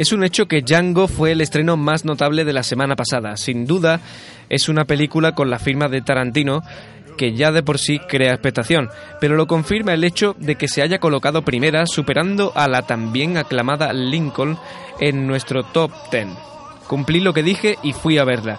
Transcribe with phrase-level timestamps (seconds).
[0.00, 3.36] Es un hecho que Django fue el estreno más notable de la semana pasada.
[3.36, 4.00] Sin duda,
[4.48, 6.62] es una película con la firma de Tarantino
[7.18, 8.88] que ya de por sí crea expectación,
[9.20, 13.36] pero lo confirma el hecho de que se haya colocado primera superando a la también
[13.36, 14.58] aclamada Lincoln
[15.00, 16.28] en nuestro top 10.
[16.88, 18.58] Cumplí lo que dije y fui a verla.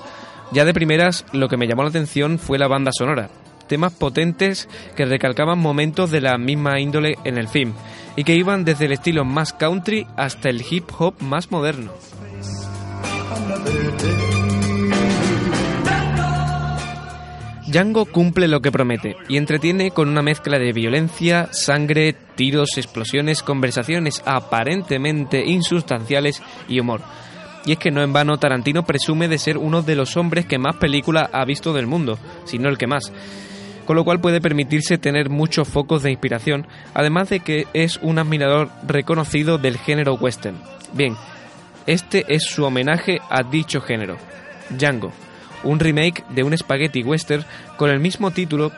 [0.52, 3.32] Ya de primeras lo que me llamó la atención fue la banda sonora,
[3.68, 7.74] temas potentes que recalcaban momentos de la misma índole en el film
[8.16, 11.92] y que iban desde el estilo más country hasta el hip hop más moderno.
[17.72, 23.44] Django cumple lo que promete y entretiene con una mezcla de violencia, sangre, tiros, explosiones,
[23.44, 27.02] conversaciones aparentemente insustanciales y humor.
[27.66, 30.58] Y es que no en vano Tarantino presume de ser uno de los hombres que
[30.58, 33.14] más películas ha visto del mundo, si no el que más.
[33.92, 38.20] Con lo cual puede permitirse tener muchos focos de inspiración, además de que es un
[38.20, 40.56] admirador reconocido del género western.
[40.94, 41.18] Bien,
[41.88, 44.16] este es su homenaje a dicho género,
[44.70, 45.12] Django,
[45.66, 47.44] un remake de un spaghetti western
[47.76, 48.72] con el mismo título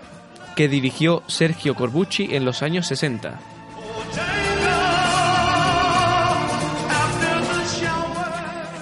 [0.55, 3.52] que dirigió Sergio Corbucci en los años 60.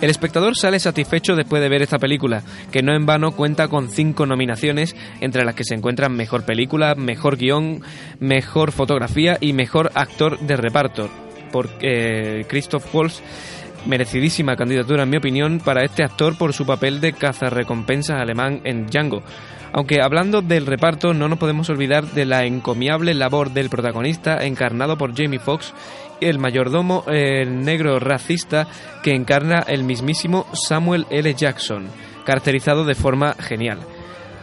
[0.01, 3.87] El espectador sale satisfecho después de ver esta película, que no en vano cuenta con
[3.89, 7.83] cinco nominaciones, entre las que se encuentran Mejor Película, Mejor Guión,
[8.19, 11.07] Mejor Fotografía y Mejor Actor de Reparto,
[11.51, 13.21] por eh, Christoph Waltz
[13.85, 18.87] merecidísima candidatura en mi opinión para este actor por su papel de cazarrecompensas alemán en
[18.87, 19.23] Django.
[19.73, 24.97] Aunque hablando del reparto no nos podemos olvidar de la encomiable labor del protagonista encarnado
[24.97, 25.73] por Jamie Foxx
[26.21, 28.67] el mayordomo el negro racista
[29.03, 31.33] que encarna el mismísimo Samuel L.
[31.33, 31.87] Jackson,
[32.25, 33.79] caracterizado de forma genial.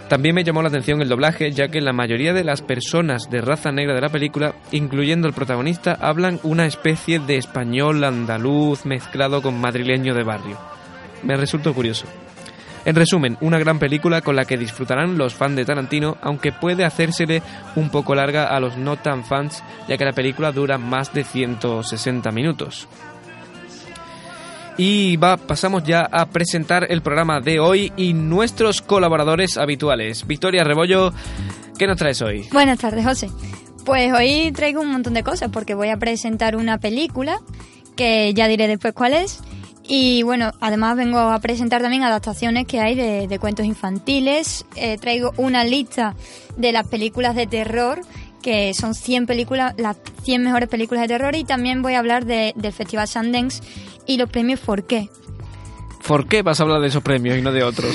[0.08, 3.42] También me llamó la atención el doblaje, ya que la mayoría de las personas de
[3.42, 9.42] raza negra de la película, incluyendo el protagonista, hablan una especie de español andaluz mezclado
[9.42, 10.58] con madrileño de barrio.
[11.22, 12.06] Me resultó curioso.
[12.88, 16.86] En resumen, una gran película con la que disfrutarán los fans de Tarantino, aunque puede
[16.86, 17.42] hacérsele
[17.76, 21.22] un poco larga a los no tan fans, ya que la película dura más de
[21.22, 22.88] 160 minutos.
[24.78, 30.26] Y va, pasamos ya a presentar el programa de hoy y nuestros colaboradores habituales.
[30.26, 31.12] Victoria Rebollo,
[31.78, 32.48] ¿qué nos traes hoy?
[32.52, 33.28] Buenas tardes, José.
[33.84, 37.38] Pues hoy traigo un montón de cosas porque voy a presentar una película
[37.96, 39.42] que ya diré después cuál es.
[39.90, 44.66] Y bueno, además vengo a presentar también adaptaciones que hay de, cuentos infantiles.
[44.76, 46.14] Eh, traigo una lista
[46.58, 48.02] de las películas de terror
[48.42, 52.26] que son 100 películas, las 100 mejores películas de terror y también voy a hablar
[52.26, 53.62] del Festival Sundance
[54.06, 55.08] y los premios ¿Por qué?
[56.06, 57.94] ¿Por qué vas a hablar de esos premios y no de otros?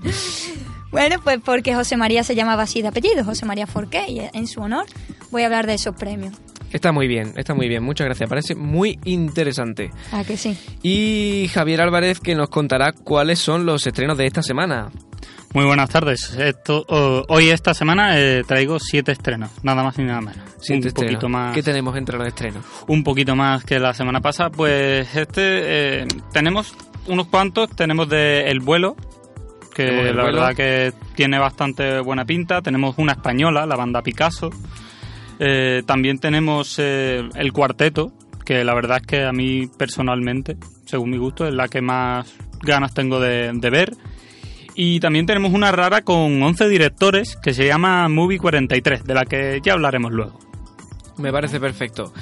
[0.90, 4.46] bueno, pues porque José María se llamaba así de apellido, José María Forqué, y en
[4.46, 4.86] su honor
[5.30, 6.34] voy a hablar de esos premios.
[6.72, 9.90] Está muy bien, está muy bien, muchas gracias, parece muy interesante.
[10.12, 10.56] Ah, que sí.
[10.82, 14.90] Y Javier Álvarez que nos contará cuáles son los estrenos de esta semana.
[15.54, 16.34] Muy buenas tardes.
[16.38, 16.84] Esto,
[17.28, 20.42] hoy esta semana eh, traigo siete estrenos, nada más y nada menos.
[20.60, 21.54] Siete un poquito más.
[21.54, 22.62] ¿Qué tenemos entre los estrenos?
[22.86, 24.50] Un poquito más que la semana pasada.
[24.50, 26.74] Pues este eh, tenemos
[27.06, 27.70] unos cuantos.
[27.70, 28.94] Tenemos de El vuelo,
[29.74, 32.60] que la verdad que tiene bastante buena pinta.
[32.60, 34.50] Tenemos una española, la banda Picasso.
[35.38, 38.12] Eh, también tenemos el cuarteto,
[38.44, 40.56] que la verdad es que a mí personalmente,
[40.86, 43.92] según mi gusto, es la que más ganas tengo de, de ver.
[44.74, 49.24] Y también tenemos una rara con 11 directores que se llama Movie 43, de la
[49.24, 50.38] que ya hablaremos luego.
[51.16, 52.12] Me parece perfecto.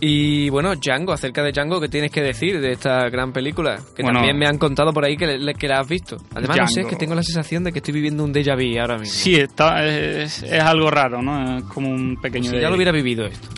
[0.00, 3.80] Y bueno, Django, acerca de Django, ¿qué tienes que decir de esta gran película?
[3.94, 6.16] Que también me han contado por ahí que, que la has visto.
[6.34, 8.78] Además, no sé, es que tengo la sensación de que estoy viviendo un déjà vu
[8.78, 9.14] ahora mismo.
[9.14, 11.58] Sí, está, es, algo raro, ¿no?
[11.58, 12.50] Es como un pequeño...
[12.50, 13.48] Si ya lo hubiera vivido esto.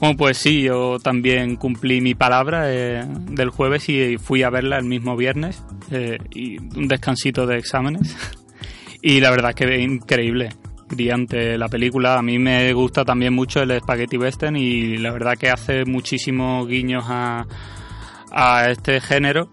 [0.00, 4.78] Bueno, pues sí, yo también cumplí mi palabra eh, del jueves y fui a verla
[4.78, 5.62] el mismo viernes
[5.92, 8.16] eh, y un descansito de exámenes.
[9.02, 10.48] y la verdad que increíble,
[10.92, 12.18] brillante la película.
[12.18, 16.68] A mí me gusta también mucho el Spaghetti Western y la verdad que hace muchísimos
[16.68, 17.46] guiños a,
[18.30, 19.50] a este género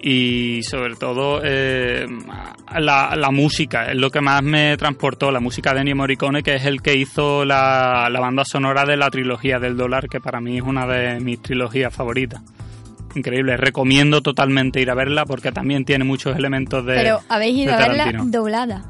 [0.00, 2.06] y sobre todo eh,
[2.78, 6.54] la, la, música es lo que más me transportó, la música de Ennio Morricone, que
[6.54, 10.40] es el que hizo la, la banda sonora de la trilogía del dólar, que para
[10.40, 12.42] mí es una de mis trilogías favoritas.
[13.14, 16.94] Increíble, recomiendo totalmente ir a verla porque también tiene muchos elementos de.
[16.94, 18.84] Pero habéis ido a verla doblada.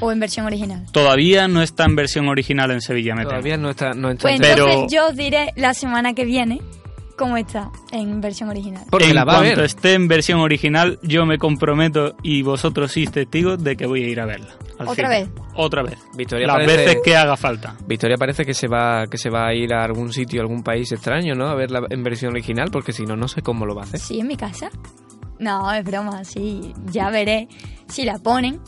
[0.00, 0.84] ¿O en versión original?
[0.92, 4.22] Todavía no está en versión original en Sevilla, me Todavía no está, no está.
[4.22, 6.60] Pues entonces yo os diré la semana que viene
[7.16, 8.84] cómo está en versión original.
[8.90, 9.64] Porque en la va a cuanto ver.
[9.64, 14.08] esté en versión original, yo me comprometo y vosotros sois testigos de que voy a
[14.08, 14.54] ir a verla.
[14.78, 15.28] al ¿Otra vez?
[15.56, 15.98] Otra vez.
[16.16, 17.74] Victoria Las parece- veces que haga falta.
[17.88, 20.62] Victoria parece que se va que se va a ir a algún sitio, a algún
[20.62, 21.48] país extraño, ¿no?
[21.48, 23.98] A verla en versión original, porque si no, no sé cómo lo va a hacer.
[23.98, 24.70] Sí, en mi casa.
[25.40, 26.72] No, es broma, sí.
[26.92, 27.48] Ya veré
[27.88, 28.60] si la ponen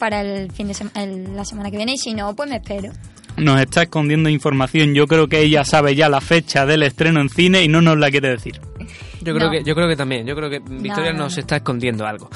[0.00, 2.56] para el fin de sema- el- la semana que viene y si no, pues me
[2.56, 2.90] espero.
[3.36, 4.92] Nos está escondiendo información.
[4.94, 7.96] Yo creo que ella sabe ya la fecha del estreno en cine y no nos
[7.96, 8.60] la quiere decir.
[9.22, 9.50] Yo creo No.
[9.52, 11.40] que yo creo que también, yo creo que Victoria no, nos no.
[11.40, 12.28] está escondiendo algo.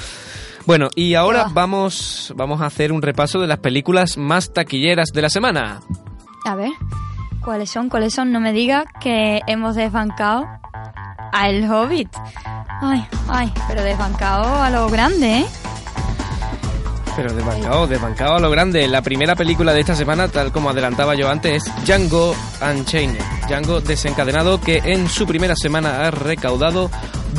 [0.65, 1.49] Bueno, y ahora va.
[1.53, 5.81] vamos vamos a hacer un repaso de las películas más taquilleras de la semana.
[6.45, 6.71] A ver,
[7.43, 7.89] ¿cuáles son?
[7.89, 8.31] ¿Cuáles son?
[8.31, 10.45] No me digas que hemos desbancado
[11.33, 12.09] a El Hobbit.
[12.81, 15.45] Ay, ay, pero desbancado a lo grande, ¿eh?
[17.15, 18.87] Pero desbancado, desbancado a lo grande.
[18.87, 23.21] La primera película de esta semana, tal como adelantaba yo antes, es Django Unchained.
[23.47, 26.91] Django desencadenado que en su primera semana ha recaudado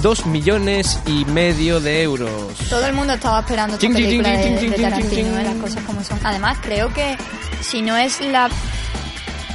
[0.03, 2.31] dos millones y medio de euros.
[2.71, 5.27] Todo el mundo estaba esperando esta película de, de Tarantino, ching.
[5.39, 5.45] ¿eh?
[5.45, 6.19] las cosas como son.
[6.23, 7.17] Además, creo que
[7.61, 8.49] si no es la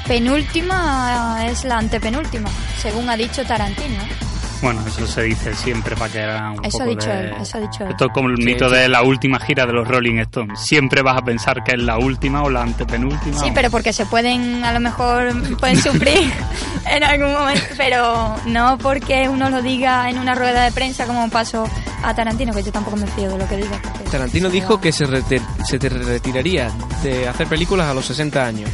[0.07, 2.49] penúltima, es la antepenúltima,
[2.81, 4.30] según ha dicho Tarantino.
[4.61, 7.19] Bueno, eso se dice siempre para que haga un Eso poco ha dicho de...
[7.21, 7.89] él, eso ha dicho él.
[7.91, 8.75] Esto es como el Sí, mito sí.
[8.75, 10.59] de la última gira de los Rolling Stones.
[10.59, 13.39] Siempre vas a pensar que es la última o la antepenúltima.
[13.39, 16.31] Sí, o- pero porque se pueden, a lo mejor, pueden sufrir
[16.91, 21.27] en algún momento, pero no porque uno lo diga en una rueda de prensa como
[21.29, 21.67] pasó
[22.03, 23.81] a Tarantino, que yo tampoco me fío de lo que diga.
[24.11, 24.81] Tarantino se dijo va.
[24.81, 26.69] que se, rete- se te retiraría
[27.01, 28.69] de hacer películas a los 60 años.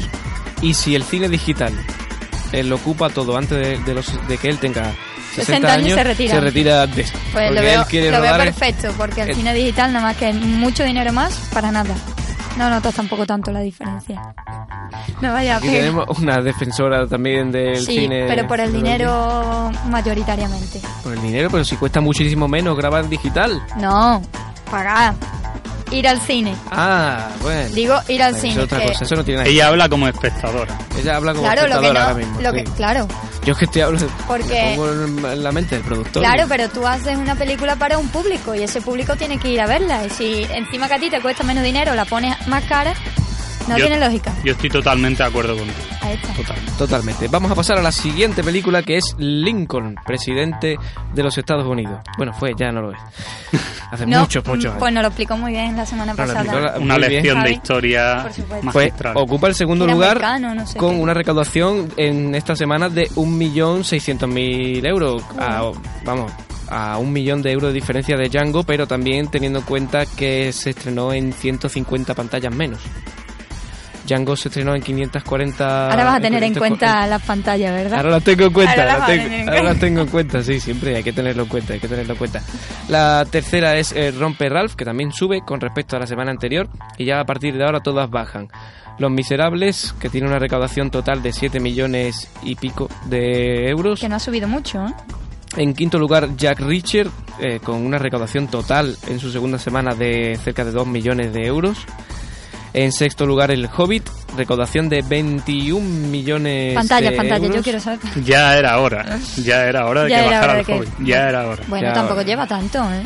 [0.62, 1.74] Y si el cine digital
[2.52, 4.92] eh, lo ocupa todo antes de, de los, de que él tenga
[5.46, 6.34] 60, 60 años se retira.
[6.36, 7.12] se retira antes.
[7.32, 9.94] Pues lo Porque veo, él quiere lo veo rodar- perfecto, porque el el- cine digital
[9.94, 11.94] nada más que mucho dinero más para nada.
[12.58, 14.34] No notas tampoco tanto la diferencia.
[15.22, 18.26] No vaya a Aquí tenemos una defensora también del Sí, cine.
[18.28, 20.82] pero por el dinero mayoritariamente.
[21.04, 23.62] Por el dinero, pero si cuesta muchísimo menos grabar digital.
[23.78, 24.22] No,
[24.72, 25.14] pagar.
[25.92, 26.54] Ir al cine.
[26.72, 27.70] Ah, bueno.
[27.74, 28.54] Digo ir al Eso cine.
[28.56, 30.78] es otra que- cosa, eso no tiene nada que Ella habla como espectadora.
[31.00, 32.06] Ella habla como Claro, lo que espectadora no.
[32.08, 32.42] ahora mismo.
[32.42, 32.72] lo que, sí.
[32.76, 33.08] claro,
[33.48, 34.10] Yo es que estoy hablando.
[34.28, 36.22] Porque- pongo en- en la mente del productor.
[36.22, 39.62] claro, pero tú haces una película para un público y ese público tiene que ir
[39.62, 40.06] a verla.
[40.06, 42.94] Y si encima que a ti te cuesta menos dinero, la pones más cara,
[43.68, 44.34] no Yo- tiene lógica.
[44.44, 45.78] Yo estoy totalmente de acuerdo contigo.
[46.02, 46.34] Ahí está.
[46.34, 46.72] Totalmente.
[46.78, 47.28] Totalmente.
[47.28, 50.78] Vamos a pasar a la siguiente película que es Lincoln, presidente
[51.14, 52.00] de los Estados Unidos.
[52.18, 53.00] Bueno, fue, ya no lo es.
[53.92, 54.80] Hace No, muchos, muchos mm, años.
[54.80, 56.44] Pues nos lo explicó muy bien la semana pasada.
[56.44, 57.12] la- Una bien.
[57.14, 58.72] lección de historia Por supuesto.
[58.72, 59.18] Fue- magistral.
[59.18, 61.02] ocupa el segundo Era lugar americano, no sé con qué.
[61.02, 65.24] una recaudación en esta semana de 1.600.000 euros.
[65.40, 65.72] A-
[66.04, 66.32] vamos,
[66.70, 70.52] a un millón de euros de diferencia de Django, pero también teniendo en cuenta que
[70.52, 72.80] se estrenó en 150 pantallas menos.
[74.08, 75.90] Django se estrenó en 540...
[75.92, 76.60] Ahora vas a tener en 540.
[76.86, 77.98] cuenta las pantallas, ¿verdad?
[78.00, 79.80] Ahora las tengo en cuenta, Ahora tengo- en ahora las cuenta.
[79.86, 82.42] tengo en cuenta, sí, siempre hay que tenerlo en cuenta, hay que tenerlo en cuenta.
[82.90, 86.68] La tercera es eh, Rompe Ralph, que también sube con respecto a la semana anterior,
[86.98, 88.48] y ya a partir de ahora todas bajan.
[89.00, 94.00] Los Miserables, que tiene una recaudación total de 7 millones y pico de euros.
[94.00, 94.94] Que no ha subido mucho, ¿eh?
[95.56, 97.08] En quinto lugar, Jack Reacher,
[97.40, 101.46] eh, con una recaudación total en su segunda semana de cerca de 2 millones de
[101.46, 101.78] euros.
[102.74, 107.64] En sexto lugar, El Hobbit, recaudación de 21 millones Pantalla, de pantalla, yo euros.
[107.64, 108.00] quiero saber.
[108.24, 109.18] Ya era hora.
[109.44, 110.90] Ya era hora de Ya que bajara el que- Hobbit.
[111.00, 111.64] Ya era hora.
[111.68, 113.04] Bueno, Ya, tampoco lleva tanto, ¿eh?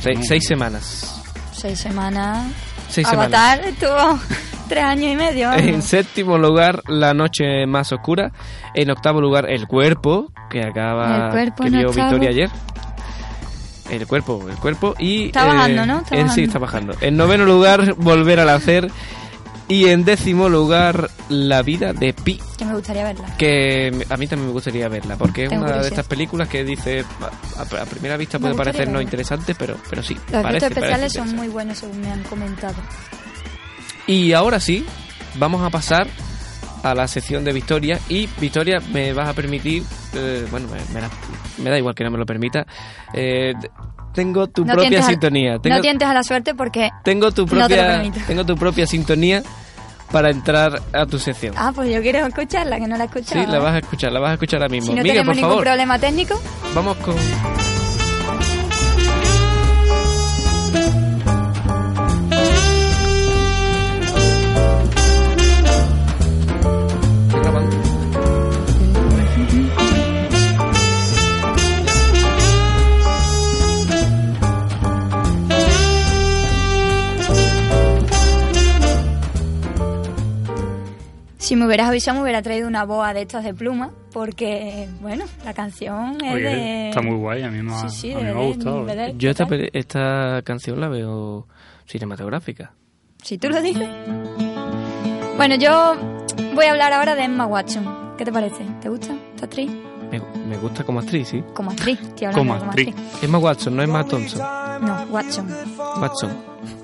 [0.00, 1.22] Seis, seis semanas.
[1.52, 2.46] Seis semanas.
[2.88, 4.18] Seis Avatar estuvo
[4.68, 5.48] tres años y medio.
[5.48, 5.62] vamos.
[5.62, 8.32] En séptimo lugar, La Noche Más Oscura.
[8.74, 12.08] En octavo lugar, El Cuerpo, que acaba El Cuerpo que vio octavo.
[12.10, 12.50] Victoria ayer.
[13.90, 14.94] El cuerpo, el cuerpo.
[14.98, 15.98] Y, Está bajando, ¿no?
[16.00, 16.94] Está en- sí, está bajando.
[17.00, 18.90] En noveno lugar, Volver al Hacer.
[19.68, 22.40] Y en décimo lugar, La Vida de Pi.
[22.58, 23.36] Que me gustaría verla.
[23.36, 26.64] Que a mí también me gustaría verla, porque es Tengo una de estas películas que
[26.64, 27.04] dice,
[27.56, 30.14] a, a primera vista Me puede parecer no interesante, pero, pero sí.
[30.14, 32.74] Los parece, efectos especiales son muy buenos, según me han comentado.
[34.08, 34.84] Y ahora sí,
[35.36, 36.08] vamos a pasar
[36.82, 38.00] a la sección de Victoria.
[38.08, 41.10] Y Victoria, me vas a permitir, eh, bueno, me, me da,
[41.62, 42.66] me da igual que no me lo permita.
[43.14, 43.52] eh,
[44.12, 45.58] tengo tu No propia a- sintonía.
[45.60, 46.90] Tengo, No tientes a la suerte porque...
[47.04, 49.42] tengo tu no te lo propia, tengo tu propia sintonía
[50.10, 51.54] para entrar a tu sección.
[51.56, 53.44] Ah, pues yo quiero escucharla, que no la he escuchado.
[53.44, 54.90] sí, la vas a escuchar, la vas a escuchar ahora mismo.
[54.90, 56.40] Si no Miguel, tenemos por ningún favor, problema técnico,
[56.74, 57.14] vamos con.
[81.50, 85.24] Si me hubieras avisado me hubiera traído una boa de estas de pluma, porque, bueno,
[85.44, 86.88] la canción es Oye, de...
[86.90, 88.86] Está muy guay, a mí me ha, Sí, sí, a mí me ha deberéis- gustado.
[89.18, 91.48] Yo esta, peli- esta canción la veo
[91.86, 92.72] cinematográfica.
[93.24, 93.88] Si tú lo dices.
[95.36, 95.96] Bueno, yo
[96.54, 98.12] voy a hablar ahora de Emma Watson.
[98.16, 98.64] ¿Qué te parece?
[98.80, 99.72] ¿Te gusta esta actriz?
[100.12, 101.42] Me, me gusta como actriz, sí.
[101.52, 102.94] Como actriz, hablando Como actriz.
[103.22, 104.38] Emma Watson, no Emma Thompson.
[104.86, 105.48] No, Watson.
[106.00, 106.30] Watson.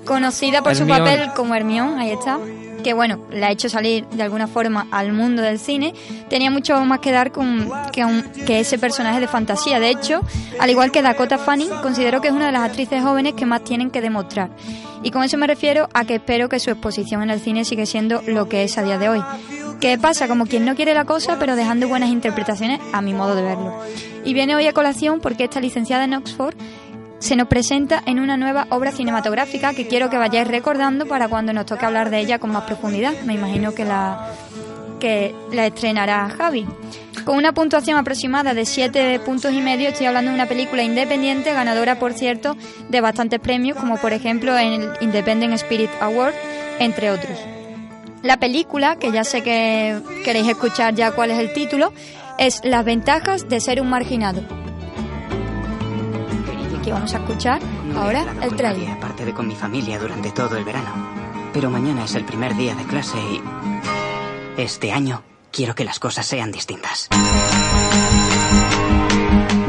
[0.05, 2.37] Conocida por su papel como Hermione, ahí está.
[2.87, 5.93] Que bueno, la ha hecho salir de alguna forma al mundo del cine.
[6.29, 9.81] Tenía mucho más que dar con, que, ese personaje de fantasía.
[9.81, 10.21] De hecho,
[10.57, 13.65] al igual que Dakota Fanning, considero que es una de las actrices jóvenes que más
[13.65, 14.51] tienen que demostrar.
[15.03, 17.85] Y con eso me refiero a que espero que su exposición en el cine sigue
[17.85, 19.21] siendo lo que es a día de hoy.
[19.81, 23.35] Que pasa como quien no quiere la cosa, pero dejando buenas interpretaciones a mi modo
[23.35, 23.81] de verlo.
[24.23, 26.55] Y viene hoy a colación porque esta licenciada en Oxford
[27.19, 31.53] se nos presenta en una nueva obra cinematográfica que quiero que vayáis recordando para cuando
[31.53, 33.13] nos toque hablar de ella con más profundidad.
[33.25, 34.31] Me imagino que la,
[34.99, 36.65] que la estrenará Javi.
[37.25, 41.51] Con una puntuación aproximada de 7 puntos y medio, estoy hablando de una película independiente,
[41.51, 42.55] ganadora, por cierto,
[42.89, 46.33] de bastantes premios, como por ejemplo en el Independent Spirit Award,
[46.79, 47.37] entre otros.
[48.23, 51.91] La película, que ya sé que queréis escuchar ya cuál es el título,
[52.37, 54.66] es Las ventajas de ser un marginado.
[56.87, 58.89] Aquí vamos a escuchar No ahora el trailer.
[58.91, 60.89] aparte de con mi familia durante todo el verano.
[61.51, 63.41] Pero mañana es el primer día de clase y...
[64.55, 67.09] Este año quiero que las cosas sean distintas.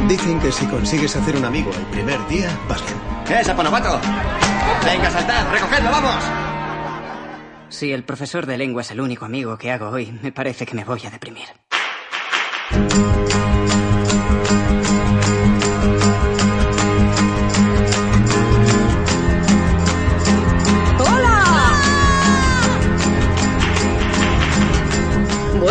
[0.07, 3.41] Dicen que si consigues hacer un amigo el primer día, vas bien.
[3.41, 4.01] ¡Eh, saponopato!
[4.85, 5.51] ¡Venga, saltad!
[5.51, 6.25] ¡Recogedlo, vamos!
[7.69, 10.77] Si el profesor de lengua es el único amigo que hago hoy, me parece que
[10.77, 11.49] me voy a deprimir.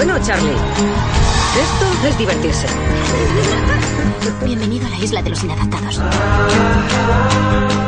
[0.08, 0.54] Bueno, Charlie.
[0.54, 2.66] Esto es divertirse.
[4.46, 6.00] Bienvenido a la isla de los inadaptados.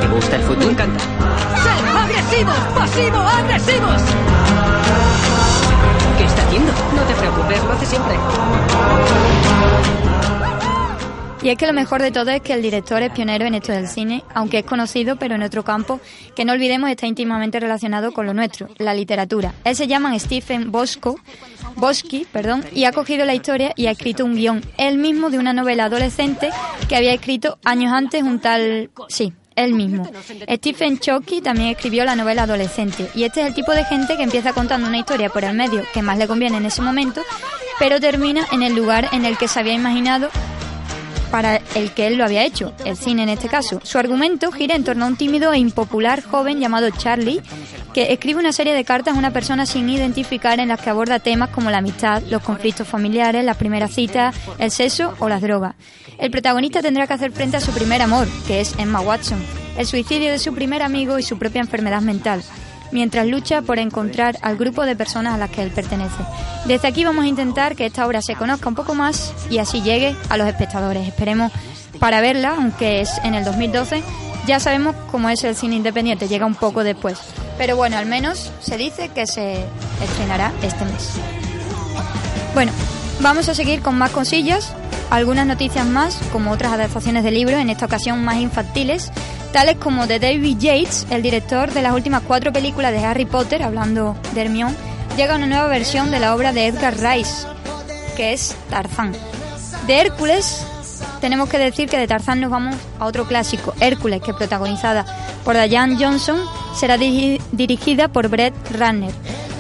[0.02, 0.66] ¿Te gusta el fútbol?
[0.66, 1.00] Me encanta.
[1.00, 2.58] ¡Ser agresivos!
[2.76, 3.18] ¡Pasivo!
[3.20, 4.02] ¡Agresivos!
[6.18, 6.74] ¿Qué está haciendo?
[6.94, 8.16] No te preocupes, lo hace siempre.
[11.42, 13.72] Y es que lo mejor de todo es que el director es pionero en esto
[13.72, 16.02] del cine, aunque es conocido, pero en otro campo,
[16.36, 19.54] que no olvidemos está íntimamente relacionado con lo nuestro, la literatura.
[19.64, 21.18] Él se llama Stephen Bosco,
[21.76, 25.40] Bosky, perdón, y ha cogido la historia y ha escrito un guion, él mismo de
[25.40, 26.50] una novela adolescente
[26.90, 28.90] que había escrito años antes un tal...
[29.08, 30.10] Sí, él mismo.
[30.50, 34.24] Stephen Chucky también escribió la novela adolescente y este es el tipo de gente que
[34.24, 37.22] empieza contando una historia por el medio que más le conviene en ese momento,
[37.78, 40.30] pero termina en el lugar en el que se había imaginado
[41.32, 43.80] para el que él lo había hecho, el cine en este caso.
[43.84, 47.42] Su argumento gira en torno a un tímido e impopular joven llamado Charlie,
[47.94, 51.20] que escribe una serie de cartas a una persona sin identificar en las que aborda
[51.20, 55.76] temas como la amistad, los conflictos familiares, las primeras citas, el sexo o las drogas.
[56.18, 59.40] El protagonista tendrá que hacer frente a su primer amor, que es Emma Watson,
[59.78, 62.44] el suicidio de su primer amigo y su propia enfermedad mental
[62.92, 66.24] mientras lucha por encontrar al grupo de personas a las que él pertenece.
[66.66, 69.82] Desde aquí vamos a intentar que esta obra se conozca un poco más y así
[69.82, 71.08] llegue a los espectadores.
[71.08, 71.52] Esperemos
[72.00, 74.04] para verla, aunque es en el 2012,
[74.48, 77.20] ya sabemos cómo es el cine independiente, llega un poco después.
[77.58, 79.66] Pero bueno, al menos se dice que se
[80.02, 81.14] estrenará este mes.
[82.54, 82.72] Bueno,
[83.22, 84.74] vamos a seguir con más cosillas,
[85.10, 89.12] algunas noticias más, como otras adaptaciones de libros, en esta ocasión más infantiles,
[89.52, 93.64] tales como de David Yates, el director de las últimas cuatro películas de Harry Potter,
[93.64, 94.76] hablando de Hermione,
[95.18, 97.46] llega una nueva versión de la obra de Edgar Rice,
[98.16, 99.14] que es Tarzán.
[99.88, 100.64] De Hércules,
[101.20, 105.06] tenemos que decir que de Tarzán nos vamos a otro clásico, Hércules, que protagonizada
[105.44, 106.40] por Diane Johnson,
[106.76, 109.12] será diri- dirigida por Brett Ratner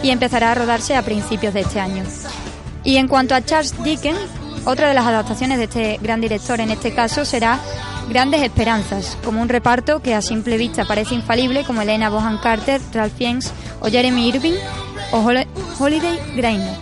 [0.03, 2.03] y empezará a rodarse a principios de este año.
[2.83, 4.19] Y en cuanto a Charles Dickens,
[4.65, 7.59] otra de las adaptaciones de este gran director en este caso será
[8.09, 12.81] Grandes Esperanzas, como un reparto que a simple vista parece infalible como Elena Bohan Carter,
[12.93, 14.53] Ralph Fiennes o Jeremy Irving
[15.11, 15.47] o Hol-
[15.79, 16.73] Holiday Greiner.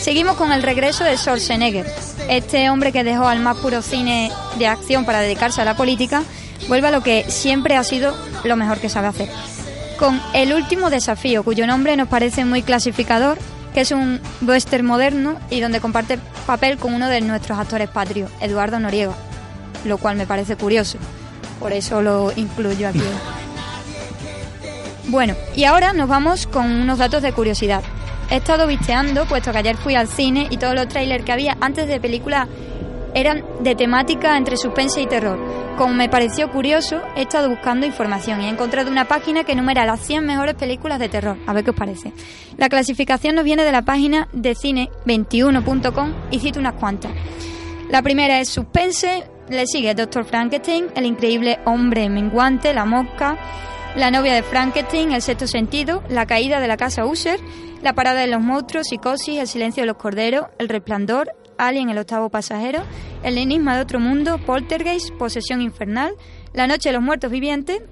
[0.00, 1.86] Seguimos con el regreso de Schwarzenegger.
[2.28, 6.22] Este hombre que dejó al más puro cine de acción para dedicarse a la política,
[6.68, 8.14] vuelve a lo que siempre ha sido
[8.44, 9.28] lo mejor que sabe hacer.
[9.98, 13.38] Con El último desafío, cuyo nombre nos parece muy clasificador,
[13.76, 18.30] que es un western moderno y donde comparte papel con uno de nuestros actores patrios,
[18.40, 19.12] Eduardo Noriega,
[19.84, 20.96] lo cual me parece curioso.
[21.60, 23.02] Por eso lo incluyo aquí.
[25.08, 27.82] Bueno, y ahora nos vamos con unos datos de curiosidad.
[28.28, 31.56] He estado visteando, puesto que ayer fui al cine y todos los trailers que había
[31.60, 32.48] antes de películas
[33.16, 35.38] eran de temática entre suspense y terror.
[35.78, 39.86] Como me pareció curioso, he estado buscando información y he encontrado una página que enumera
[39.86, 41.38] las 100 mejores películas de terror.
[41.46, 42.12] A ver qué os parece.
[42.58, 47.10] La clasificación nos viene de la página de cine21.com y cito unas cuantas.
[47.88, 53.38] La primera es suspense, le sigue Doctor Frankenstein, El increíble hombre menguante, La mosca,
[53.96, 57.40] La novia de Frankenstein, El sexto sentido, La caída de la casa Usher,
[57.82, 61.98] La parada de los monstruos, Psicosis, El silencio de los corderos, El resplandor, Alien, el
[61.98, 62.82] octavo pasajero,
[63.22, 66.14] El enigma de otro mundo, Poltergeist, Posesión infernal,
[66.52, 67.82] La noche de los muertos vivientes,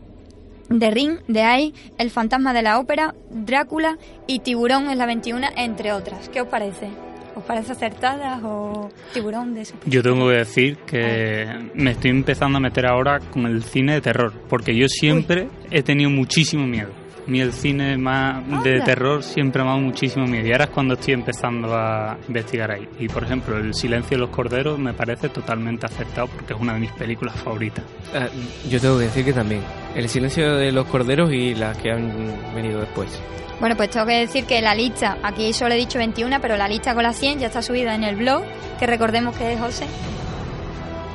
[0.69, 5.49] The Ring, The Eye, El fantasma de la ópera, Drácula y Tiburón en la 21,
[5.57, 6.29] entre otras.
[6.29, 6.89] ¿Qué os parece?
[7.35, 9.75] ¿Os parece acertadas o tiburón de eso?
[9.87, 14.01] Yo tengo que decir que me estoy empezando a meter ahora con el cine de
[14.01, 16.91] terror, porque yo siempre he tenido muchísimo miedo.
[17.27, 18.85] A mí el cine más de Anda.
[18.85, 22.71] terror siempre me ha dado muchísimo miedo y ahora es cuando estoy empezando a investigar
[22.71, 22.87] ahí.
[22.99, 26.75] Y por ejemplo, El silencio de los corderos me parece totalmente acertado porque es una
[26.75, 27.85] de mis películas favoritas.
[28.15, 28.27] Ah,
[28.69, 29.63] yo tengo que decir que también.
[29.95, 32.13] El silencio de los corderos y las que han
[32.55, 33.19] venido después.
[33.61, 36.67] Bueno, pues tengo que decir que la lista, aquí solo he dicho 21, pero la
[36.69, 38.43] lista con las 100 ya está subida en el blog,
[38.79, 39.87] que recordemos que es José.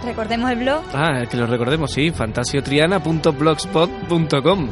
[0.05, 0.81] Recordemos el blog.
[0.93, 4.69] Ah, que lo recordemos, sí, fantasiotriana.blogspot.com.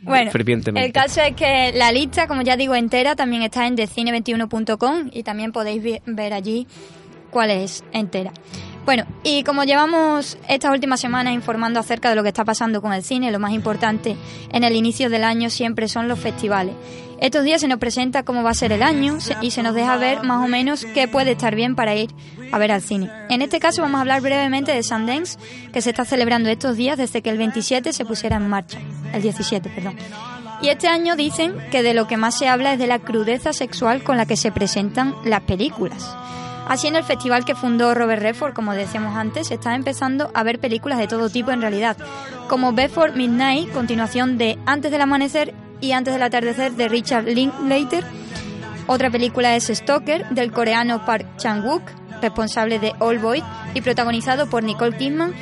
[0.00, 5.10] Bueno, el caso es que la lista, como ya digo, entera también está en decine21.com
[5.12, 6.66] y también podéis ver allí
[7.30, 8.32] cuál es entera.
[8.88, 12.94] Bueno, y como llevamos estas últimas semanas informando acerca de lo que está pasando con
[12.94, 14.16] el cine, lo más importante
[14.50, 16.74] en el inicio del año siempre son los festivales.
[17.20, 19.98] Estos días se nos presenta cómo va a ser el año y se nos deja
[19.98, 22.08] ver más o menos qué puede estar bien para ir
[22.50, 23.10] a ver al cine.
[23.28, 25.38] En este caso vamos a hablar brevemente de Sundance,
[25.70, 28.78] que se está celebrando estos días desde que el 27 se pusiera en marcha.
[29.12, 29.98] El 17, perdón.
[30.62, 33.52] Y este año dicen que de lo que más se habla es de la crudeza
[33.52, 36.16] sexual con la que se presentan las películas.
[36.68, 40.42] Así en el festival que fundó Robert Redford, como decíamos antes, se está empezando a
[40.42, 41.96] ver películas de todo tipo en realidad,
[42.48, 48.04] como Bedford Midnight, continuación de Antes del amanecer y Antes del atardecer de Richard Linklater.
[48.86, 51.82] Otra película es Stalker, del coreano Park Chan-wook,
[52.20, 55.34] responsable de All Boy y protagonizado por Nicole Kidman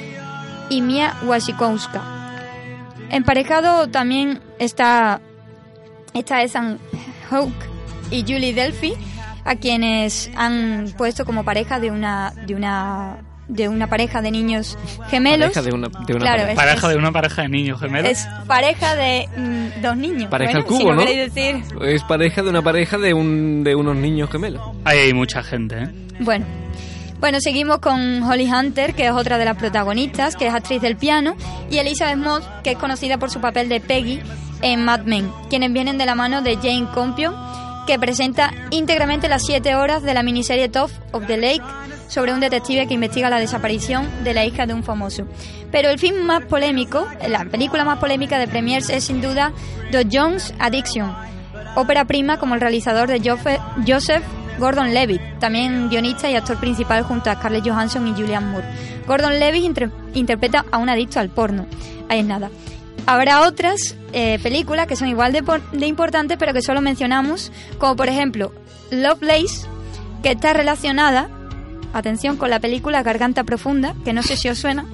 [0.70, 2.02] y Mia Wasikowska.
[3.10, 5.20] Emparejado también está,
[6.12, 6.78] está Ethan
[7.30, 7.68] Hawke
[8.10, 8.94] y Julie Delphi,
[9.46, 14.76] a quienes han puesto como pareja de una de una de una pareja de niños
[15.09, 15.50] gemelos.
[15.52, 16.50] Pareja de una, de una Claro, pareja.
[16.50, 18.11] es- Pareja de una pareja de niños gemelos.
[18.11, 20.28] Es pareja de mm, dos niños.
[20.30, 21.22] Pareja Bueno, al cubo, si ¿no?
[21.22, 21.62] decir.
[21.82, 24.61] Es pareja de una pareja de, un, de unos niños gemelos.
[24.85, 25.88] Ahí hay mucha gente, ¿eh?
[26.18, 26.44] Bueno.
[27.20, 30.96] Bueno, seguimos con Holly Hunter, que es otra de las protagonistas, que es actriz del
[30.96, 31.35] piano,
[31.70, 34.20] y Elizabeth Moss, que es conocida por su papel de Peggy
[34.61, 37.35] en Mad Men, quienes vienen de la mano de Jane Campion,
[37.87, 41.62] que presenta íntegramente las siete horas de la miniserie Top of the Lake
[42.09, 45.27] sobre un detective que investiga la desaparición de la hija de un famoso.
[45.72, 49.53] Pero el film más polémico, la película más polémica de Premiers es sin duda
[49.90, 51.14] The Jones Addiction,
[51.75, 53.20] ópera prima como el realizador de
[53.87, 54.22] Joseph
[54.59, 58.66] Gordon Levitt, también guionista y actor principal junto a Scarlett Johansson y Julianne Moore.
[59.07, 61.66] Gordon Levitt inter- interpreta a un adicto al porno.
[62.09, 62.51] Ahí es nada.
[63.06, 67.52] Habrá otras eh, películas que son igual de, por- de importantes, pero que solo mencionamos,
[67.78, 68.52] como por ejemplo
[68.90, 69.66] Lovelace,
[70.22, 71.28] que está relacionada,
[71.92, 74.84] atención, con la película Garganta Profunda, que no sé si os suena.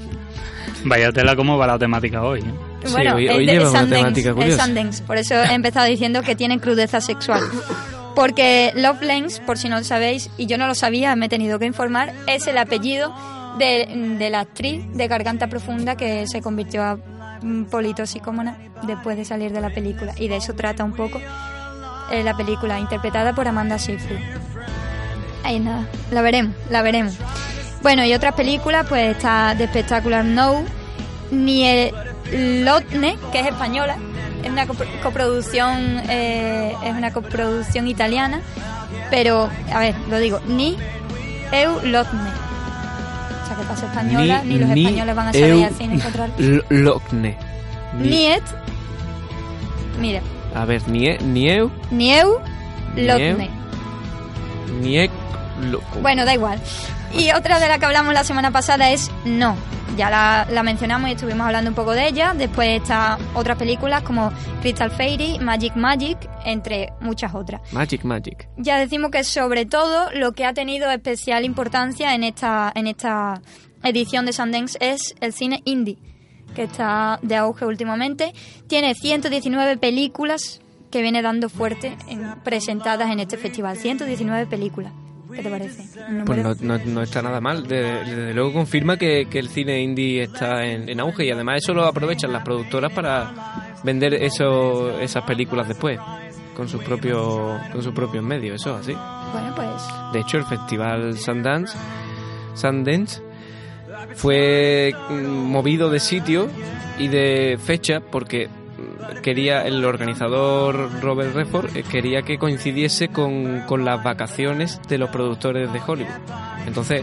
[0.85, 2.45] Vaya tela cómo va la temática hoy, ¿eh?
[2.85, 4.65] Sí, Bueno, hoy- es hoy de lleva una Sundance, temática es curiosa.
[4.65, 7.41] Sundance, por eso he empezado diciendo que tienen crudeza sexual.
[8.15, 11.59] Porque Lovelace, por si no lo sabéis, y yo no lo sabía, me he tenido
[11.59, 13.15] que informar, es el apellido
[13.59, 16.99] de, de la actriz de Garganta Profunda que se convirtió a
[17.71, 20.13] politoxicómana después de salir de la película.
[20.17, 21.21] Y de eso trata un poco
[22.11, 24.19] eh, la película, interpretada por Amanda Seyfried.
[25.45, 27.15] Ahí nada, la veremos, la veremos.
[27.83, 30.63] Bueno, y otras películas, pues está The Spectacular No,
[31.33, 33.97] ni el Lotne, que es española,
[34.45, 38.41] es una copro- coproducción, eh, es una coproducción italiana,
[39.11, 40.77] pero, a ver, lo digo, ni
[41.51, 42.31] Eu Lotne.
[43.57, 46.31] Que pasa española, ni, los españoles van a eu al cine encontrar.
[46.39, 47.37] l- Locne.
[47.99, 48.43] Ni- Niet,
[50.01, 50.21] mira,
[50.55, 52.41] a ver, ni, e- ni eu, ni Eu
[52.95, 53.51] Ni Lotne.
[54.81, 55.11] ni e-
[55.71, 56.59] lo- Bueno, da igual.
[57.15, 59.55] Y otra de la que hablamos la semana pasada es No.
[59.97, 62.33] Ya la, la mencionamos y estuvimos hablando un poco de ella.
[62.37, 67.61] Después está otras películas como Crystal Fairy, Magic Magic, entre muchas otras.
[67.73, 68.49] Magic, Magic.
[68.57, 73.43] Ya decimos que sobre todo lo que ha tenido especial importancia en esta, en esta
[73.83, 75.99] edición de Sundance es el cine indie,
[76.55, 78.33] que está de auge últimamente.
[78.69, 83.77] Tiene 119 películas que viene dando fuerte en- presentadas en este festival.
[83.77, 84.93] 119 películas.
[85.35, 85.85] ¿Qué te parece?
[86.27, 87.67] Pues no, no- no está nada mal.
[87.67, 91.59] De- desde luego confirma que, que el cine indie está en, en auge y además
[91.63, 95.99] eso lo aprovechan las productoras para vender eso, esas películas después
[96.57, 98.61] con sus propios con sus propios medios.
[98.61, 98.93] Eso es así.
[99.33, 101.77] Bueno, pues De hecho, el festival Sundance,
[102.55, 103.23] Sundance
[104.15, 106.49] fue mm, movido de sitio
[106.99, 108.49] y de fecha porque
[109.23, 115.11] quería el organizador Robert Redford eh, quería que coincidiese con, con las vacaciones de los
[115.11, 116.11] productores de Hollywood.
[116.67, 117.03] Entonces,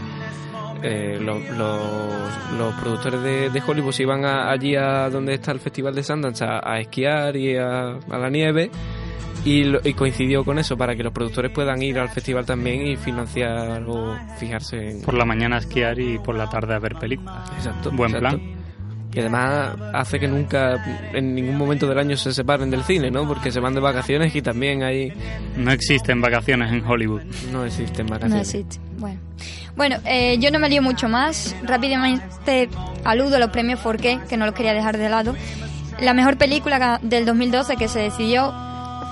[0.82, 5.52] eh, lo- los, los productores de, de Hollywood se iban a- allí a donde está
[5.52, 8.70] el festival de Sundance a, a esquiar y a, a la nieve
[9.44, 12.86] y, lo- y coincidió con eso para que los productores puedan ir al festival también
[12.86, 15.02] y financiar o fijarse en...
[15.02, 17.50] Por la mañana a esquiar y por la tarde a ver películas.
[17.56, 17.90] Exacto.
[17.92, 18.38] Buen exacto.
[18.38, 18.59] plan.
[19.12, 20.76] Y además hace que nunca,
[21.12, 23.26] en ningún momento del año se separen del cine, ¿no?
[23.26, 25.12] Porque se van de vacaciones y también ahí
[25.56, 27.22] No existen vacaciones en Hollywood.
[27.52, 28.54] no existen no vacaciones.
[28.54, 28.78] existe.
[28.98, 29.18] Bueno,
[29.74, 31.56] bueno eh, yo no me lío mucho más.
[31.64, 32.68] Rápidamente
[33.04, 35.34] aludo a los premios Forqué, que no los quería dejar de lado.
[36.00, 38.54] La mejor película del 2012 que se decidió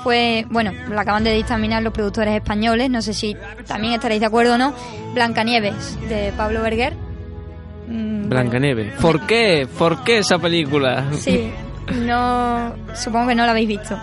[0.04, 4.26] fue, bueno, lo acaban de dictaminar los productores españoles, no sé si también estaréis de
[4.26, 4.72] acuerdo o no,
[5.12, 6.94] Blancanieves, de Pablo Berger.
[7.88, 8.92] Mm, Blancanieves.
[9.00, 9.66] ¿Por qué?
[9.78, 11.06] ¿Por qué esa película?
[11.18, 11.50] Sí,
[12.02, 13.98] no, supongo que no la habéis visto.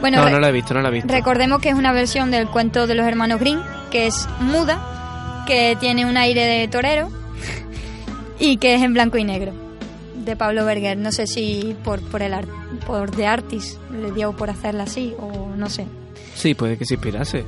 [0.00, 1.12] Bueno, no, no la he visto, no la he visto.
[1.12, 5.76] recordemos que es una versión del cuento de los hermanos Grimm, que es muda, que
[5.78, 7.10] tiene un aire de torero
[8.40, 9.52] y que es en blanco y negro,
[10.24, 10.96] de Pablo Berger.
[10.96, 12.34] No sé si por, por el
[12.86, 15.86] por The Artist le dio por hacerla así o no sé.
[16.34, 17.44] Sí, puede que se inspirase.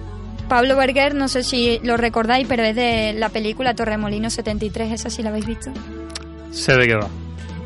[0.53, 5.09] Pablo Berger, no sé si lo recordáis, pero es de la película Torremolino 73, esa
[5.09, 5.73] sí la habéis visto.
[6.51, 7.09] Sé de qué va.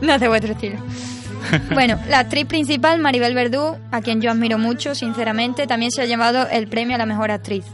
[0.00, 0.76] No es de vuestro estilo.
[1.74, 6.04] Bueno, la actriz principal, Maribel Verdú, a quien yo admiro mucho, sinceramente, también se ha
[6.04, 7.64] llevado el premio a la mejor actriz.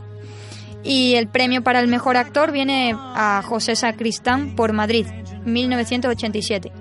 [0.82, 5.06] Y el premio para el mejor actor viene a José Sacristán por Madrid,
[5.44, 6.72] 1987,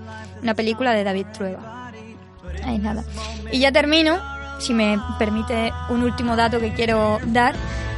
[0.41, 1.91] una película de David Trueba.
[2.63, 3.03] Ahí nada.
[3.51, 4.21] Y ya termino,
[4.61, 7.55] si me permite un último dato que quiero dar,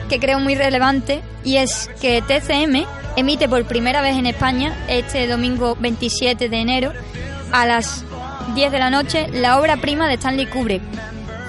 [0.10, 2.86] que creo muy relevante, y es que TCM
[3.16, 6.92] emite por primera vez en España este domingo 27 de enero
[7.52, 8.04] a las
[8.56, 10.82] 10 de la noche la obra prima de Stanley Kubrick,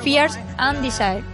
[0.02, 1.24] Fears and Desire,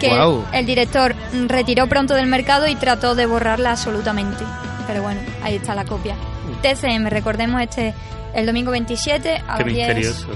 [0.00, 0.10] que
[0.52, 1.14] el director
[1.46, 4.44] retiró pronto del mercado y trató de borrarla absolutamente.
[4.86, 6.14] Pero bueno, ahí está la copia.
[6.62, 7.94] TCM, recordemos este
[8.34, 10.28] el domingo 27 a Qué las 10 misterioso.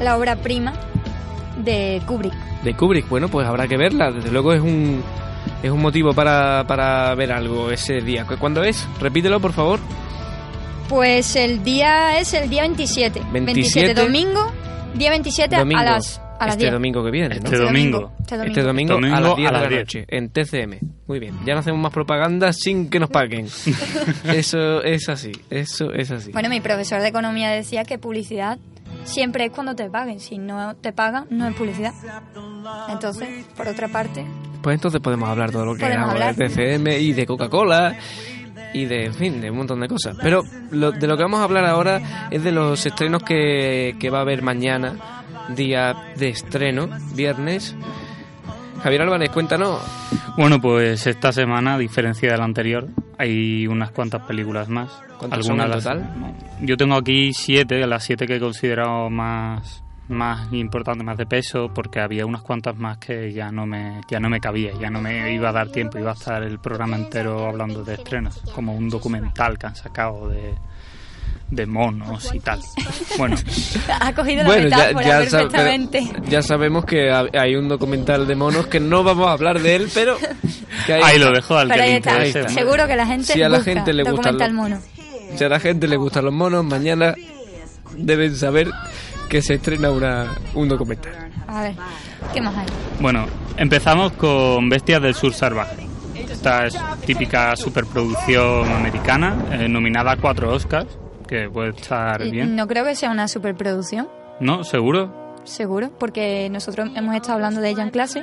[0.00, 0.72] la obra prima
[1.64, 2.34] de Kubrick.
[2.62, 4.10] De Kubrick, bueno, pues habrá que verla.
[4.10, 5.02] Desde luego es un
[5.62, 8.24] es un motivo para, para ver algo ese día.
[8.26, 8.86] ¿Cu- ¿Cuándo es?
[9.00, 9.78] Repítelo, por favor.
[10.88, 13.22] Pues el día es el día 27.
[13.32, 14.52] 27, domingo,
[14.94, 15.80] día 27 Domingo.
[15.80, 16.72] a las este 10.
[16.72, 17.34] domingo que viene, ¿no?
[17.44, 18.12] Este domingo.
[18.20, 18.48] Este domingo.
[18.50, 19.80] Este domingo, Domingo a las 10 a de la 10.
[19.80, 20.78] noche en TCM.
[21.06, 23.46] Muy bien, ya no hacemos más propaganda sin que nos paguen.
[24.34, 26.32] eso es así, eso es así.
[26.32, 28.58] Bueno, mi profesor de economía decía que publicidad
[29.04, 30.20] siempre es cuando te paguen.
[30.20, 31.92] Si no te pagan, no es publicidad.
[32.88, 34.24] Entonces, por otra parte,
[34.62, 37.96] Pues entonces podemos hablar todo lo que Podemos queramos de TCM y de Coca-Cola
[38.74, 40.16] y de, en fin, de un montón de cosas.
[40.20, 44.10] Pero lo- de lo que vamos a hablar ahora es de los estrenos que, que
[44.10, 47.74] va a haber mañana, día de estreno, viernes.
[48.82, 49.80] Javier Álvarez, cuéntanos.
[50.36, 52.86] Bueno, pues esta semana, a diferencia de la anterior,
[53.20, 54.90] hay unas cuantas películas más.
[55.18, 56.34] ¿Cuántas son en total?
[56.62, 61.70] Yo tengo aquí siete, las siete que he considerado más más importantes, más de peso,
[61.72, 65.00] porque había unas cuantas más que ya no me ya no me cabía, ya no
[65.00, 68.74] me iba a dar tiempo, iba a estar el programa entero hablando de estrenos, como
[68.74, 70.54] un documental que han sacado de
[71.50, 72.60] de monos y tal.
[73.18, 73.36] Bueno,
[74.00, 76.10] ha cogido la Bueno, ya, metáfora ya, perfectamente.
[76.28, 79.76] ya sabemos que ha- hay un documental de monos que no vamos a hablar de
[79.76, 80.16] él, pero
[80.86, 82.48] que hay- ahí lo dejo al Pero que ahí le.
[82.50, 85.36] Seguro que la gente Si a la gente le gustan documental los- mono.
[85.36, 87.14] Si a la gente le gustan los monos, mañana
[87.96, 88.68] deben saber
[89.28, 91.12] que se estrena una, un documental.
[91.48, 91.74] A ver,
[92.32, 92.66] ¿qué más hay?
[93.00, 95.88] Bueno, empezamos con Bestias del Sur Salvaje.
[96.30, 100.86] Esta es típica superproducción americana, eh, nominada a cuatro Oscars,
[101.30, 102.56] que puede estar Y bien.
[102.56, 104.08] No creo que sea una superproducción,
[104.40, 104.64] ¿No?
[104.64, 105.38] ¿Seguro?
[105.44, 108.22] seguro, porque nosotros hemos estado hablando de ella en clase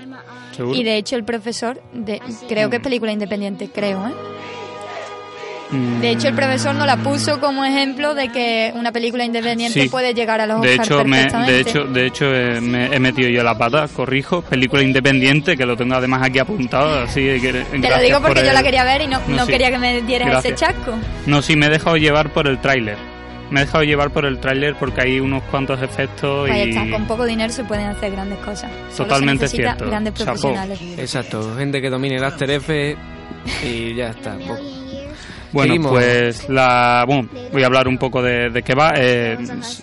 [0.51, 0.77] ¿Seguro?
[0.77, 4.13] y de hecho el profesor, de, creo que es película independiente, creo, ¿eh?
[5.71, 9.89] De hecho el profesor nos la puso como ejemplo de que una película independiente Sí.
[9.89, 13.27] puede llegar a los de hecho, me, de hecho, de hecho eh, me he metido
[13.29, 17.89] yo la pata, corrijo, película independiente, que lo tengo además aquí apuntado, así que Te
[17.89, 19.51] lo digo porque yo la quería ver y no, No, no sí.
[19.51, 20.53] quería que me dieras Gracias.
[20.53, 20.93] ese chasco.
[21.25, 22.97] No, sí, me he dejado llevar por el tráiler.
[23.49, 26.69] Me he dejado llevar por el tráiler porque hay unos cuantos efectos Ahí y...
[26.77, 28.71] está, con poco dinero se pueden hacer grandes cosas.
[28.93, 29.85] Solo Totalmente se cierto.
[29.85, 30.79] grandes profesionales.
[30.97, 32.99] Exacto, gente que domine el After Effects
[33.65, 34.35] y ya está.
[34.45, 34.59] Pues,
[35.53, 35.91] Bueno, Seguimos.
[35.91, 38.93] pues la, bueno, voy a hablar un poco de, de qué va.
[38.97, 39.37] Eh,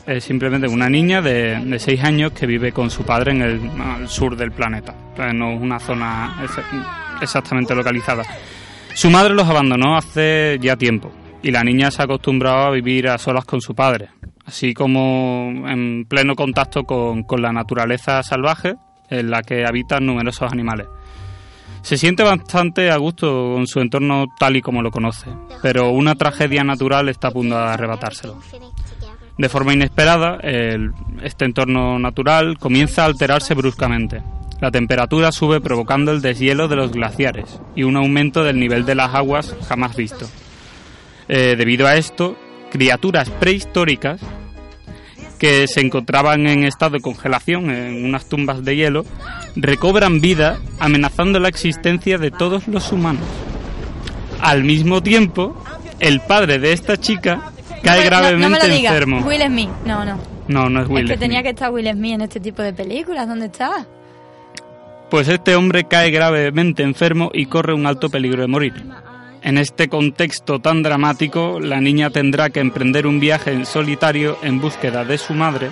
[0.07, 3.61] es, simplemente una niña de, de 6 años que vive con su padre en el
[3.81, 4.95] al sur del planeta.
[5.33, 8.25] No es una zona ex- exactamente localizada.
[8.95, 11.11] Su madre los abandonó hace ya tiempo
[11.43, 14.09] y la niña se ha acostumbrado a vivir a solas con su padre,
[14.47, 18.75] así como en pleno contacto con, con la naturaleza salvaje
[19.11, 20.87] en la que habitan numerosos animales.
[21.85, 25.27] Se siente bastante a gusto con su entorno tal y como lo conoce,
[25.61, 28.41] pero una tragedia natural está a punto de arrebatárselo.
[29.37, 30.39] De forma inesperada,
[31.23, 34.23] este entorno natural comienza a alterarse bruscamente.
[34.63, 38.95] La temperatura sube provocando el deshielo de los glaciares y un aumento del nivel de
[38.95, 40.27] las aguas jamás visto.
[41.29, 42.35] Eh, debido a esto,
[42.71, 44.23] criaturas prehistóricas
[45.39, 49.05] que se encontraban en estado de congelación en unas tumbas de hielo
[49.57, 53.25] recobran vida amenazando la existencia de todos los humanos.
[54.41, 55.57] Al mismo tiempo,
[56.01, 58.93] el padre de esta chica cae No, gravemente no me lo digas.
[58.93, 59.21] enfermo.
[59.27, 59.71] Will Smith.
[59.87, 60.19] No, no.
[60.49, 62.73] No, no es Will es que tenía que estar Will Smith en este tipo de
[62.73, 63.27] películas.
[63.27, 63.87] ¿Dónde está?
[65.11, 68.75] Pues este hombre cae gravemente enfermo y corre un alto peligro de morir.
[69.45, 74.59] En este contexto tan dramático, la niña tendrá que emprender un viaje en solitario en
[74.59, 75.71] búsqueda de su madre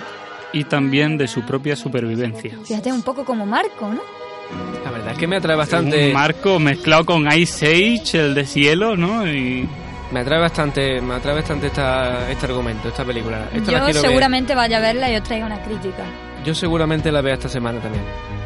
[0.53, 2.55] y también de su propia supervivencia.
[2.63, 3.99] Fíjate, un poco como Marco, ¿no?
[4.85, 6.07] la verdad es que me atrae bastante.
[6.09, 9.25] Un marco mezclado con Ice Age, el de cielo, ¿no?
[9.27, 9.67] Y
[10.11, 13.49] Me atrae bastante, me atrae bastante esta, este argumento, esta película.
[13.51, 13.95] Esta la Yo ver.
[13.95, 16.03] seguramente vaya a verla y os traiga una crítica.
[16.45, 18.03] Yo seguramente la vea esta semana también.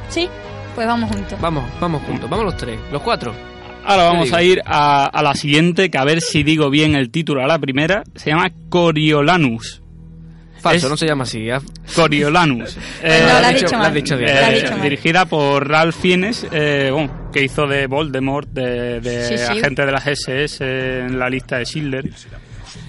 [0.07, 0.29] ¿Sí?
[0.73, 1.37] Pues vamos juntos.
[1.41, 3.33] Vamos, vamos juntos, vamos los tres, los cuatro.
[3.87, 7.09] Ahora vamos a ir a, a la siguiente, que a ver si digo bien el
[7.09, 8.03] título a la primera.
[8.15, 9.81] Se llama Coriolanus.
[10.59, 11.49] Falso, Es- no se llama así.
[11.49, 11.57] ¿eh?
[11.95, 12.73] Coriolanus.
[12.73, 14.29] Pues no, Eh, lo has dicho- lo has dicho bien.
[14.29, 14.81] Eh, Lo has dicho mal.
[14.81, 19.43] dirigida por Ralph Fiennes, eh, bueno, que hizo de Voldemort, de, de Sí, sí.
[19.59, 20.63] agente de las SS
[21.05, 22.09] en la lista de Schindler.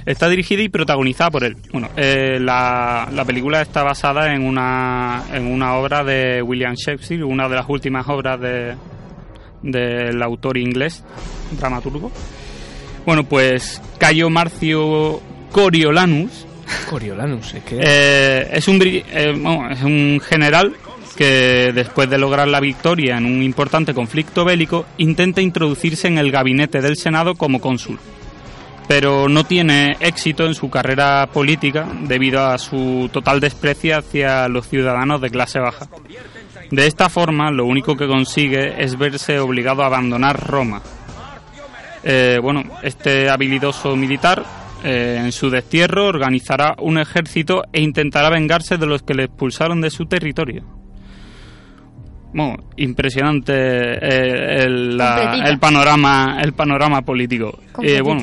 [0.07, 1.57] Está dirigida y protagonizada por él.
[1.73, 7.23] Bueno, eh, la, la película está basada en una, en una obra de William Shakespeare,
[7.25, 8.75] una de las últimas obras de,
[9.63, 11.05] del autor inglés,
[11.59, 12.11] dramaturgo.
[13.07, 15.21] Bueno, pues Cayo Marcio
[15.53, 16.47] Coriolanus
[16.89, 17.79] Coriolanus, es que.
[17.81, 20.75] eh, es, un, eh, bueno, es un general
[21.17, 26.31] que después de lograr la victoria en un importante conflicto bélico intenta introducirse en el
[26.31, 27.99] gabinete del Senado como cónsul.
[28.87, 34.69] Pero no tiene éxito en su carrera política debido a su total desprecio hacia los
[34.69, 35.89] ciudadanos de clase baja.
[36.71, 40.83] De esta forma, lo único que consigue es verse obligado a abandonar Roma.
[42.05, 44.45] Eh, bueno, este habilidoso militar,
[44.85, 49.81] eh, en su destierro, organizará un ejército e intentará vengarse de los que le expulsaron
[49.81, 50.63] de su territorio.
[52.33, 55.49] Bueno, impresionante eh, el, la- Completita.
[55.49, 57.59] el panorama el panorama político.
[58.03, 58.21] Bueno,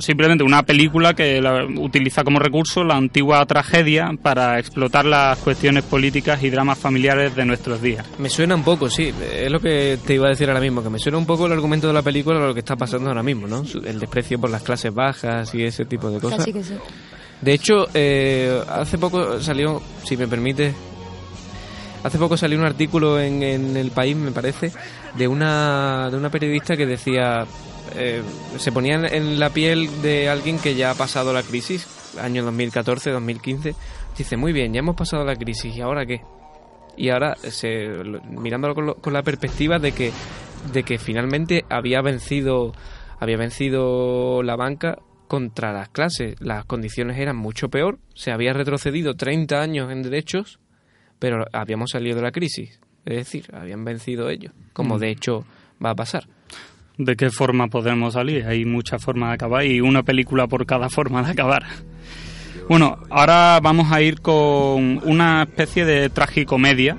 [0.00, 5.84] simplemente una película que la- utiliza como recurso la antigua tragedia para explotar las cuestiones
[5.84, 8.06] políticas y dramas familiares de nuestros días.
[8.18, 9.12] Me suena un poco, sí.
[9.34, 11.52] Es lo que te iba a decir ahora mismo, que me suena un poco el
[11.52, 13.62] argumento de la película a lo que está pasando ahora mismo, ¿no?
[13.84, 16.38] El desprecio por las clases bajas y ese tipo de cosas.
[16.38, 16.74] Casi que sí.
[17.40, 20.72] De hecho, eh, hace poco salió, si me permite,
[22.02, 24.72] hace poco salió un artículo en, en El País, me parece,
[25.16, 27.44] de una, de una periodista que decía,
[27.96, 28.22] eh,
[28.56, 31.88] se ponía en- la piel de alguien que ya ha pasado la crisis,
[32.20, 33.74] año 2014, 2015.
[34.16, 36.20] Dice, muy bien, ya hemos pasado la crisis, ¿y ahora qué?
[36.96, 40.12] Y ahora, se, lo- mirándolo con, lo- con la perspectiva de que,
[40.72, 42.72] de que finalmente había vencido,
[43.18, 46.36] había vencido la banca contra las clases.
[46.40, 50.60] Las condiciones eran mucho peor, se había retrocedido 30 años en derechos,
[51.18, 52.80] pero habíamos salido de la crisis.
[53.04, 55.44] Es decir, habían vencido ellos, como de hecho
[55.84, 56.26] va a pasar.
[56.96, 58.46] ¿De qué forma podemos salir?
[58.46, 61.64] Hay muchas formas de acabar y una película por cada forma de acabar.
[62.68, 66.96] Bueno, ahora vamos a ir con una especie de tragicomedia,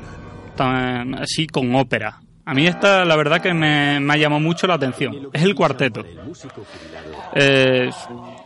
[0.57, 2.19] así con ópera.
[2.47, 5.29] A mí esta, la verdad que me, me ha llamado mucho la atención.
[5.33, 6.05] Es el cuarteto.
[7.33, 7.89] Eh,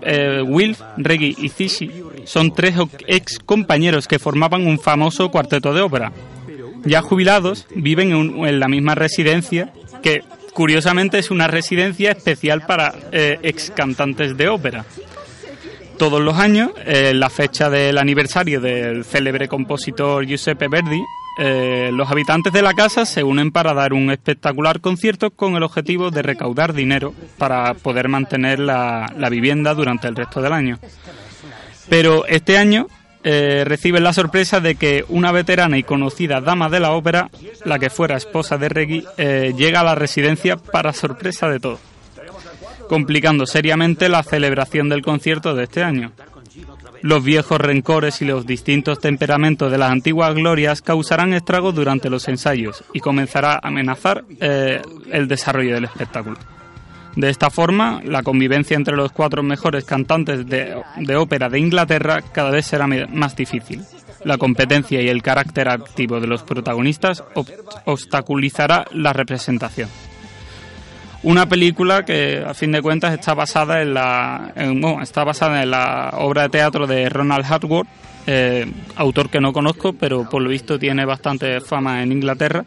[0.01, 1.91] eh, Wilf, Reggie y Zizi
[2.23, 2.75] son tres
[3.07, 6.13] ex compañeros que formaban un famoso cuarteto de ópera.
[6.85, 10.23] Ya jubilados, viven en la misma residencia que,
[10.59, 14.83] curiosamente, es una residencia especial para eh, ex cantantes de ópera.
[15.97, 21.01] Todos los años, eh, en la fecha del aniversario del célebre compositor Giuseppe Verdi,
[21.39, 25.63] eh, los habitantes de la casa se unen para dar un espectacular concierto con el
[25.63, 30.77] objetivo de recaudar dinero para poder mantener la, la vivienda durante el resto del año.
[31.87, 32.87] Pero este año
[33.23, 37.29] eh, reciben la sorpresa de que una veterana y conocida dama de la ópera,
[37.65, 41.79] la que fuera esposa de Reggie, eh, llega a la residencia para sorpresa de todos.
[42.87, 46.11] complicando seriamente la celebración del concierto de este año.
[47.03, 52.27] Los viejos rencores y los distintos temperamentos de las antiguas glorias causarán estragos durante los
[52.27, 56.37] ensayos y comenzará a amenazar eh, el desarrollo del espectáculo.
[57.15, 62.21] De esta forma, la convivencia entre los cuatro mejores cantantes de, de ópera de Inglaterra
[62.31, 63.83] cada vez será más difícil.
[64.23, 67.51] La competencia y el carácter activo de los protagonistas ob-
[67.85, 69.89] obstaculizará la representación.
[71.23, 74.53] Una película que, a fin de cuentas, está basada en la,
[75.01, 77.89] está basada en la obra de teatro de Ronald Hartworth,
[78.25, 82.63] eh, autor que no conozco, pero por lo visto tiene bastante fama en Inglaterra,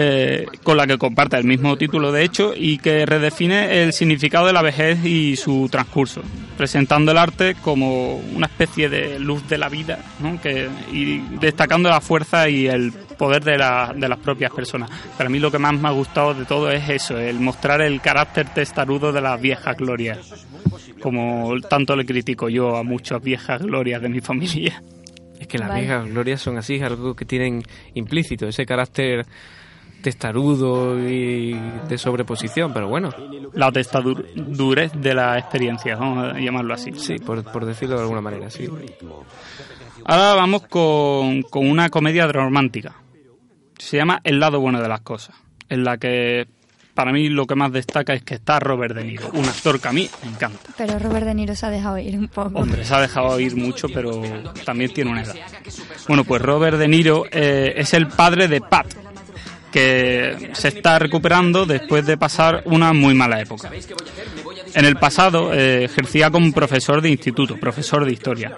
[0.00, 4.46] eh, con la que comparte el mismo título de hecho y que redefine el significado
[4.46, 6.22] de la vejez y su transcurso,
[6.56, 10.40] presentando el arte como una especie de luz de la vida ¿no?
[10.40, 14.88] que, y destacando la fuerza y el poder de, la- de las propias personas.
[15.16, 18.00] Para mí lo que más me ha gustado de todo es eso, el mostrar el
[18.00, 20.46] carácter testarudo de las viejas glorias,
[21.02, 24.80] como tanto le critico yo a muchas viejas glorias de mi familia.
[25.40, 25.80] Es que las Vale.
[25.82, 27.62] viejas glorias son así, algo que tienen
[27.94, 29.24] implícito, ese carácter
[30.02, 31.52] testarudo y
[31.88, 33.10] de sobreposición, pero bueno,
[33.52, 36.92] La testadurez de la experiencia, vamos a llamarlo así.
[36.92, 38.68] sí, por, por decirlo de alguna manera, sí.
[40.04, 42.94] Ahora vamos con, con una comedia romántica.
[43.78, 45.36] Se llama El lado bueno de las cosas,
[45.68, 46.46] en la que
[46.94, 49.86] para mí lo que más destaca es que está Robert De Niro, un actor que
[49.86, 50.70] a mí me encanta.
[50.76, 52.58] Pero Robert De Niro se ha dejado ir un poco.
[52.58, 54.20] Hombre, se ha dejado ir mucho, pero
[54.64, 55.36] también tiene una edad.
[56.08, 58.92] Bueno, pues Robert De Niro eh, es el padre de Pat,
[59.72, 63.70] que se está recuperando después de pasar una muy mala época.
[64.74, 68.56] En el pasado eh, ejercía como profesor de instituto, profesor de historia.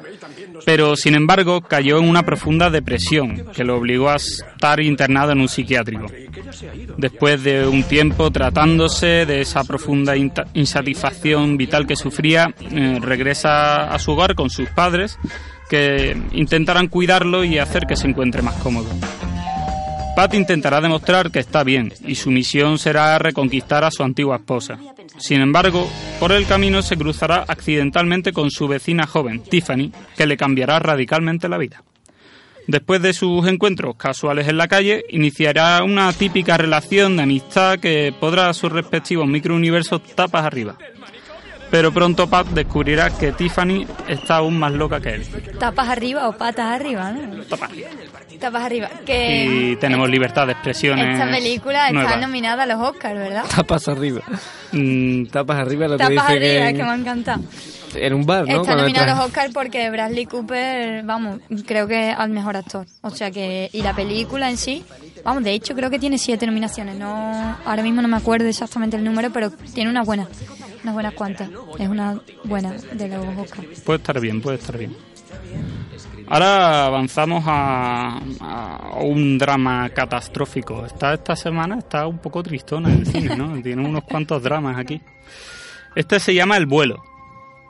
[0.65, 5.41] Pero, sin embargo, cayó en una profunda depresión que lo obligó a estar internado en
[5.41, 6.07] un psiquiátrico.
[6.97, 13.99] Después de un tiempo tratándose de esa profunda insatisfacción vital que sufría, eh, regresa a
[13.99, 15.19] su hogar con sus padres,
[15.69, 18.89] que intentarán cuidarlo y hacer que se encuentre más cómodo.
[20.21, 24.79] Pat intentará demostrar que está bien y su misión será reconquistar a su antigua esposa.
[25.17, 30.37] Sin embargo, por el camino se cruzará accidentalmente con su vecina joven, Tiffany, que le
[30.37, 31.83] cambiará radicalmente la vida.
[32.67, 38.13] Después de sus encuentros casuales en la calle, iniciará una típica relación de amistad que
[38.21, 40.77] podrá a sus respectivos microuniversos tapas arriba.
[41.71, 45.27] Pero pronto Pat descubrirá que Tiffany está aún más loca que él.
[45.59, 47.43] Tapas arriba o patas arriba, ¿no?
[47.45, 47.89] Tapas arriba.
[48.41, 48.89] Tapas arriba.
[49.05, 51.19] Que Y tenemos libertad de expresiones.
[51.19, 52.21] esta película está nuevas.
[52.21, 53.45] nominada a los Oscars, ¿verdad?
[53.55, 54.23] Tapas arriba.
[54.73, 57.43] Mm, Tapas arriba lo que Tapas dice arriba, que es que me ha encantado.
[57.95, 58.49] en un bar, ¿no?
[58.49, 62.87] Está Cuando nominado a los Oscars porque Bradley Cooper, vamos, creo que al mejor actor.
[63.03, 64.85] O sea que, y la película en sí,
[65.25, 66.97] vamos, de hecho creo que tiene siete nominaciones.
[66.97, 70.29] No, ahora mismo no me acuerdo exactamente el número, pero tiene unas buenas,
[70.83, 71.51] unas buenas cuantas.
[71.79, 73.81] Es una buena de los Oscars.
[73.85, 74.97] Puede estar bien, puede estar bien.
[76.31, 80.87] Ahora avanzamos a, a un drama catastrófico.
[80.87, 83.61] Esta, esta semana está un poco tristona el cine, ¿no?
[83.63, 85.01] Tiene unos cuantos dramas aquí.
[85.97, 87.03] Este se llama El vuelo,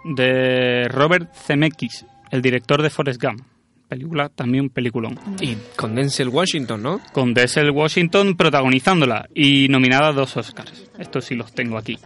[0.05, 3.41] de Robert Zemeckis, el director de Forrest Gump.
[3.89, 5.19] Película, también un peliculón.
[5.41, 7.01] Y con Denzel Washington, ¿no?
[7.13, 10.91] Con Denzel Washington protagonizándola y nominada a dos Oscars.
[10.99, 11.99] Estos sí los tengo aquí.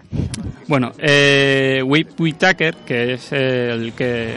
[0.69, 4.35] Bueno, eh, Whip Whitaker, que es el que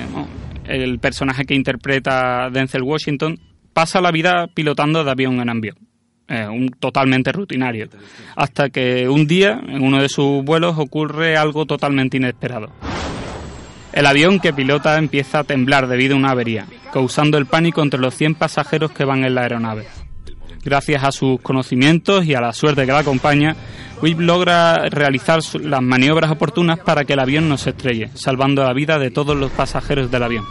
[0.68, 3.40] el personaje que interpreta Denzel Washington,
[3.74, 5.78] pasa la vida pilotando de avión en avión.
[6.30, 7.88] Un totalmente rutinario.
[8.36, 12.70] Hasta que un día, en uno de sus vuelos, ocurre algo totalmente inesperado.
[13.94, 18.00] El avión que pilota empieza a temblar debido a una avería, causando el pánico entre
[18.00, 19.88] los 100 pasajeros que van en la aeronave.
[20.68, 23.56] Gracias a sus conocimientos y a la suerte que la acompaña,
[24.02, 28.74] Whip logra realizar las maniobras oportunas para que el avión no se estrelle, salvando la
[28.74, 30.44] vida de todos los pasajeros del avión.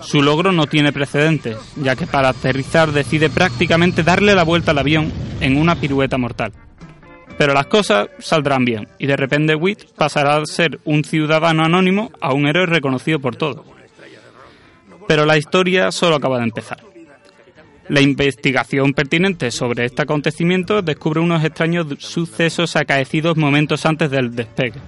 [0.00, 4.78] Su logro no tiene precedentes, ya que para aterrizar decide prácticamente darle la vuelta al
[4.78, 6.52] avión en una pirueta mortal.
[7.36, 12.12] Pero las cosas saldrán bien, y de repente Whit pasará a ser un ciudadano anónimo
[12.20, 13.66] a un héroe reconocido por todos.
[15.08, 16.95] Pero la historia solo acaba de empezar.
[17.88, 24.80] La investigación pertinente sobre este acontecimiento descubre unos extraños sucesos acaecidos momentos antes del despegue,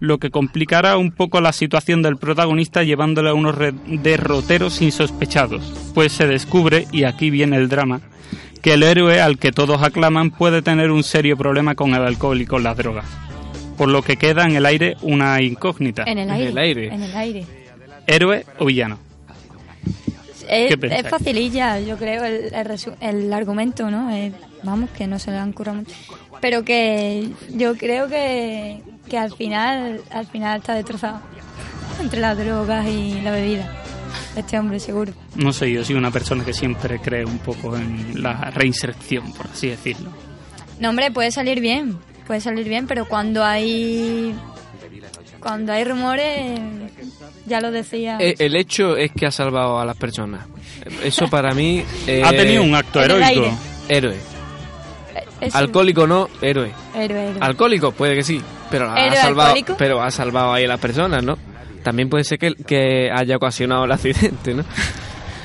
[0.00, 3.54] lo que complicará un poco la situación del protagonista llevándole a unos
[3.86, 5.62] derroteros insospechados,
[5.94, 8.00] pues se descubre, y aquí viene el drama,
[8.62, 12.40] que el héroe al que todos aclaman puede tener un serio problema con el alcohol
[12.40, 13.06] y con las drogas,
[13.78, 16.48] por lo que queda en el aire una incógnita, En el En aire.
[16.50, 16.86] el aire.
[16.88, 17.46] En el aire.
[18.08, 18.98] héroe o villano.
[20.50, 22.52] Es, es facililla, yo creo, el,
[23.00, 24.10] el argumento, ¿no?
[24.10, 24.32] Eh,
[24.64, 25.94] vamos, que no se le han curado mucho.
[26.40, 31.20] Pero que yo creo que, que al final, al final está destrozado
[32.00, 33.72] entre las drogas y la bebida.
[34.34, 35.12] Este hombre, seguro.
[35.36, 39.46] No sé, yo soy una persona que siempre cree un poco en la reinserción, por
[39.46, 40.10] así decirlo.
[40.80, 44.34] No, hombre, puede salir bien, puede salir bien, pero cuando hay
[45.40, 46.60] cuando hay rumores,
[47.46, 48.16] ya lo decía.
[48.20, 50.46] Eh, el hecho es que ha salvado a las personas.
[51.02, 51.82] Eso para mí.
[52.06, 53.50] eh, ha tenido un acto heroico.
[53.88, 54.16] Héroe.
[55.40, 56.70] Es un Alcohólico no, héroe.
[56.94, 57.38] héroe, héroe.
[57.40, 58.40] Alcohólico, puede que sí.
[58.70, 59.48] Pero ha ¿Héroe salvado.
[59.48, 59.74] alcohólico?
[59.78, 61.36] Pero ha salvado ahí a las personas, ¿no?
[61.82, 64.64] También puede ser que, que haya ocasionado el accidente, ¿no?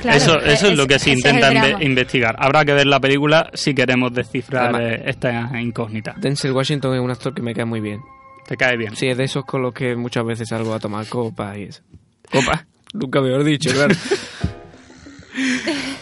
[0.02, 2.36] Claro, eso, eso es, lo que se intenta investigar.
[2.38, 6.14] Habrá que ver la película si queremos descifrar Además- eh, esta incógnita.
[6.18, 8.00] Denzel Washington es un actor que me cae muy bien.
[8.46, 8.94] ¿Te cae bien?
[8.96, 11.82] Sí, es de esos con los que muchas veces salgo a tomar copas y eso.
[12.30, 12.64] ¿Copas?
[12.94, 13.94] Nunca mejor dicho, claro.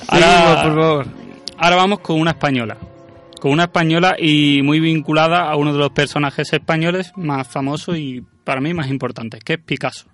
[0.08, 1.06] Ahora- por favor.
[1.56, 2.76] Ahora vamos con una española.
[3.40, 8.22] Con una española y muy vinculada a uno de los personajes españoles más famosos y
[8.44, 10.06] para mí más importantes, que es Picasso.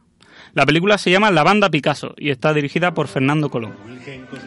[0.52, 3.74] La película se llama La banda Picasso y está dirigida por Fernando Colón.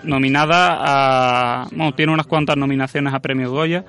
[0.03, 1.67] Nominada a...
[1.71, 3.85] Bueno, tiene unas cuantas nominaciones a premios Goya.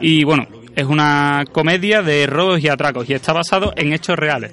[0.00, 4.52] Y bueno, es una comedia de robos y atracos y está basado en hechos reales.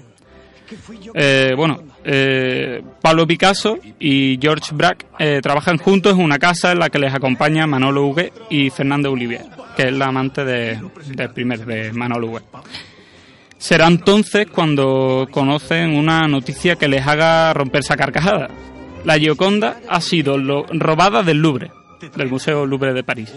[1.15, 6.79] Eh, bueno, eh, Pablo Picasso y George Braque eh, trabajan juntos en una casa en
[6.79, 9.45] la que les acompaña Manolo Huguet y Fernando Olivier,
[9.75, 12.43] que es la amante de, del primer, de Manolo Huguet.
[13.57, 18.49] Será entonces cuando conocen una noticia que les haga romperse a carcajada.
[19.05, 21.71] La Gioconda ha sido robada del Louvre,
[22.15, 23.33] del Museo Louvre de París.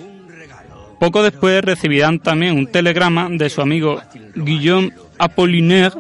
[1.03, 4.01] Poco después recibirán también un telegrama de su amigo
[4.37, 5.97] Guillaume Apollinaire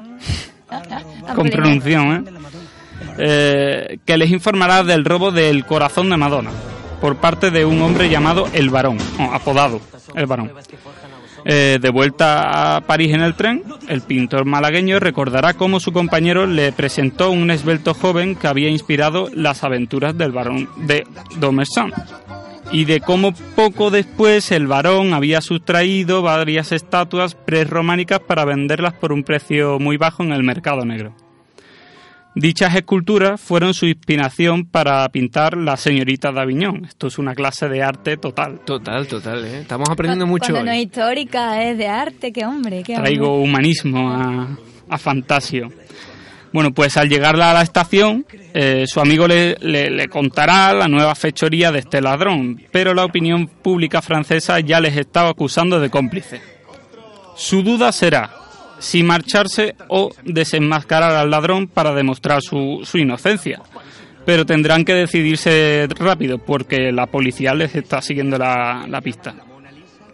[1.34, 2.32] con pronunciación, ¿eh?
[3.18, 6.52] Eh, que les informará del robo del corazón de Madonna
[7.00, 9.80] por parte de un hombre llamado El Varón, o apodado
[10.14, 10.52] El Varón.
[11.44, 16.46] Eh, de vuelta a París en el tren, el pintor malagueño recordará cómo su compañero
[16.46, 21.04] le presentó un esbelto joven que había inspirado las aventuras del varón de
[21.40, 21.92] Domersan
[22.72, 29.12] y de cómo poco después el varón había sustraído varias estatuas prerrománicas para venderlas por
[29.12, 31.14] un precio muy bajo en el mercado negro.
[32.34, 36.86] Dichas esculturas fueron su inspiración para pintar La señorita de Aviñón.
[36.86, 38.60] Esto es una clase de arte total.
[38.64, 39.60] Total, total, ¿eh?
[39.60, 40.50] Estamos aprendiendo mucho.
[40.50, 43.50] Cuando no es histórica, es de arte, qué hombre, qué Traigo hombre.
[43.50, 44.48] humanismo a,
[44.88, 45.68] a Fantasio.
[46.52, 51.14] Bueno, pues al llegar a la estación, eh, su amigo le, le- contará la nueva
[51.14, 56.40] fechoría de este ladrón, pero la opinión pública francesa ya les estaba acusando de cómplice.
[57.36, 58.30] Su duda será
[58.78, 63.62] si marcharse o desenmascarar al ladrón para demostrar su, su inocencia.
[64.26, 69.34] Pero tendrán que decidirse rápido porque la policía les está siguiendo la, la pista.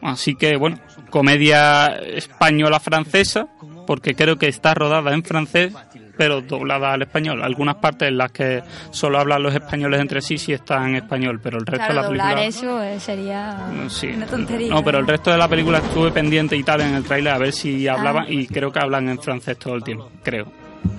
[0.01, 0.79] Así que, bueno,
[1.11, 3.49] comedia española-francesa,
[3.87, 5.73] porque creo que está rodada en francés,
[6.19, 7.43] pero doblada al español.
[7.43, 11.41] Algunas partes en las que solo hablan los españoles entre sí sí están en español,
[11.43, 12.45] pero el resto Claro, de la película...
[12.45, 13.57] eso eh, sería
[13.89, 14.09] Sí.
[14.09, 14.69] una tontería.
[14.75, 17.39] No, pero el resto de la película estuve pendiente y tal en el tráiler a
[17.39, 18.31] ver si hablaban Ah.
[18.33, 20.51] y creo que hablan en francés todo el tiempo, creo.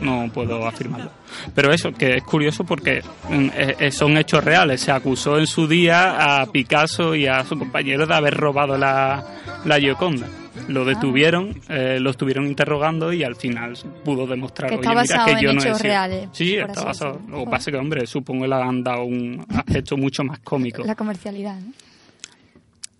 [0.02, 1.10] No puedo afirmarlo.
[1.56, 4.82] Pero eso, que es curioso porque mm, eh, eh, son hechos reales.
[4.82, 9.24] Se acusó en su día a Picasso y a su compañero de haber robado la,
[9.66, 10.28] la Gioconda.
[10.68, 13.74] Lo detuvieron, eh, lo estuvieron interrogando y al final
[14.04, 15.90] pudo demostrar Que "Oye, está mira, basado que en yo no he hechos sido".
[15.90, 17.22] reales, Sí, está basado.
[17.28, 20.84] Lo que pasa que, hombre, supongo que le han dado un aspecto mucho más cómico.
[20.84, 21.72] La comercialidad, ¿no?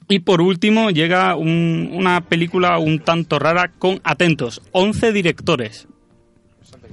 [0.08, 5.88] Y por último llega un- una película un tanto rara con, atentos, 11 directores.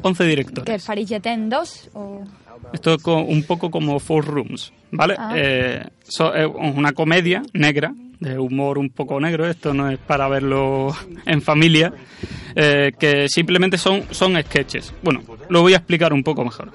[0.03, 0.75] 11 Que directores.
[0.77, 2.25] es Paris Jetem 2 o...
[2.73, 5.15] Esto es un poco como Four Rooms, ¿vale?
[5.19, 5.33] Ah.
[5.37, 10.29] Eh, so- es una comedia negra, de humor un poco negro, esto no es para
[10.29, 10.95] verlo
[11.27, 11.93] en familia,
[12.55, 14.95] eh, que simplemente son, son sketches.
[15.03, 16.73] Bueno, lo voy a explicar un poco mejor.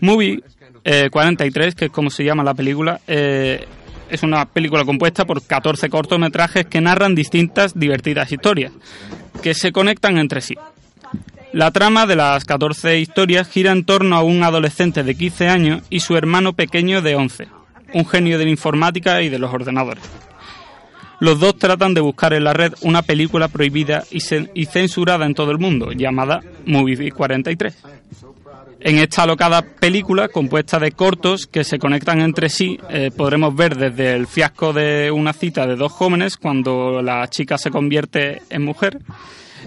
[0.00, 0.42] Movie
[0.84, 3.66] eh, 43, que es como se llama la película, eh,
[4.10, 8.72] es una película compuesta por 14 cortometrajes que narran distintas divertidas historias,
[9.42, 10.54] que se conectan entre sí.
[11.52, 15.82] La trama de las 14 historias gira en torno a un adolescente de 15 años
[15.90, 17.48] y su hermano pequeño de 11,
[17.92, 20.02] un genio de la informática y de los ordenadores.
[21.22, 25.24] Los dos tratan de buscar en la red una película prohibida y, cen- y censurada
[25.24, 27.76] en todo el mundo, llamada Movie 43.
[28.80, 33.76] En esta alocada película, compuesta de cortos que se conectan entre sí, eh, podremos ver
[33.76, 38.64] desde el fiasco de una cita de dos jóvenes cuando la chica se convierte en
[38.64, 38.98] mujer,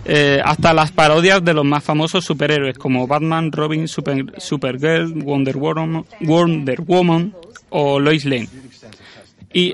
[0.04, 5.56] eh, hasta las parodias de los más famosos superhéroes como Batman, Robin, Super- Supergirl, Wonder
[5.56, 7.34] Woman, Wonder Woman
[7.70, 8.50] o Lois Lane.
[9.54, 9.74] Y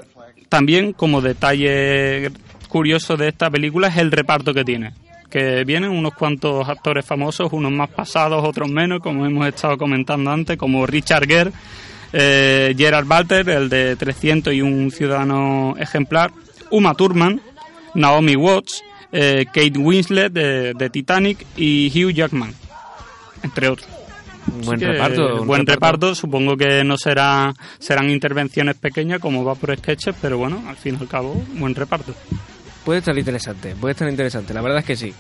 [0.52, 2.30] también, como detalle
[2.68, 4.92] curioso de esta película, es el reparto que tiene.
[5.30, 10.30] que vienen unos cuantos actores famosos, unos más pasados, otros menos, como hemos estado comentando
[10.30, 11.52] antes, como Richard Gere,
[12.12, 16.34] eh, Gerard Butler, el de 300 y un ciudadano ejemplar,
[16.70, 17.42] Uma Thurman,
[17.96, 18.84] Naomi Watts,
[19.14, 22.54] eh, Kate Winslet de, de Titanic y Hugh Jackman,
[23.42, 24.01] entre otros.
[24.48, 25.42] Un buen reparto.
[25.42, 26.16] un buen reparto.
[26.16, 30.98] Supongo que no será, serán intervenciones pequeñas como va por sketches, pero bueno, al fin
[31.00, 32.14] y al cabo, buen reparto.
[32.84, 35.14] Puede estar interesante, puede estar interesante, la verdad es que sí.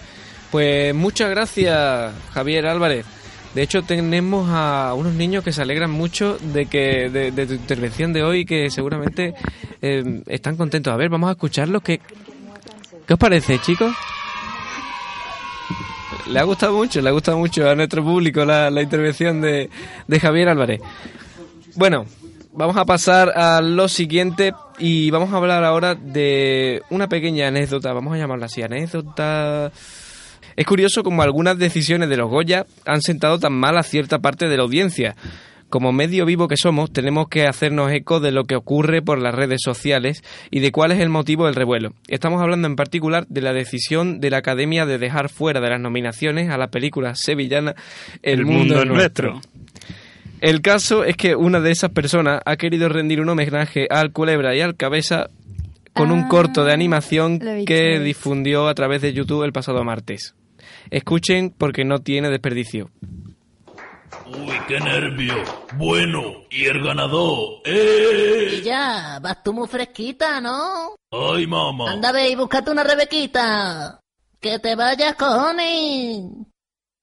[0.49, 3.05] Pues muchas gracias, Javier Álvarez.
[3.53, 7.53] De hecho, tenemos a unos niños que se alegran mucho de que de, de tu
[7.53, 9.33] intervención de hoy, que seguramente
[9.81, 10.93] eh, están contentos.
[10.93, 11.81] A ver, vamos a escucharlos.
[11.81, 11.99] ¿Qué,
[13.05, 13.93] ¿Qué os parece, chicos?
[16.29, 19.69] Le ha gustado mucho, le ha gustado mucho a nuestro público la, la intervención de,
[20.19, 20.81] Javier Álvarez.
[21.75, 22.05] Bueno,
[22.53, 27.93] vamos a pasar a lo siguiente y vamos a hablar ahora de una pequeña anécdota,
[27.93, 29.71] vamos a llamarla así, anécdota...
[30.55, 34.49] Es curioso como algunas decisiones de los Goya han sentado tan mal a cierta parte
[34.49, 35.15] de la audiencia.
[35.71, 39.33] Como medio vivo que somos, tenemos que hacernos eco de lo que ocurre por las
[39.33, 41.93] redes sociales y de cuál es el motivo del revuelo.
[42.09, 45.79] Estamos hablando en particular de la decisión de la Academia de dejar fuera de las
[45.79, 47.73] nominaciones a la película sevillana
[48.21, 49.39] El, mundo, es nuestro.
[50.41, 54.53] El caso es que una de esas personas ha querido rendir un homenaje al Culebra
[54.53, 55.29] y al Cabeza
[55.93, 59.53] con un Ah, corto de animación he visto, que difundió a través de YouTube el
[59.53, 60.35] pasado martes.
[60.89, 62.89] Escuchen porque no tiene desperdicio.
[64.33, 65.33] Uy, qué nervio.
[65.75, 67.61] Bueno, y el ganador.
[67.65, 68.59] ¡Eh!
[68.59, 70.95] Y ya, vas tú muy fresquita, ¿no?
[71.11, 71.91] ¡Ay, mamá!
[71.91, 73.99] Anda, ve y búscate una Rebequita.
[74.39, 76.23] Que te vayas, cojones.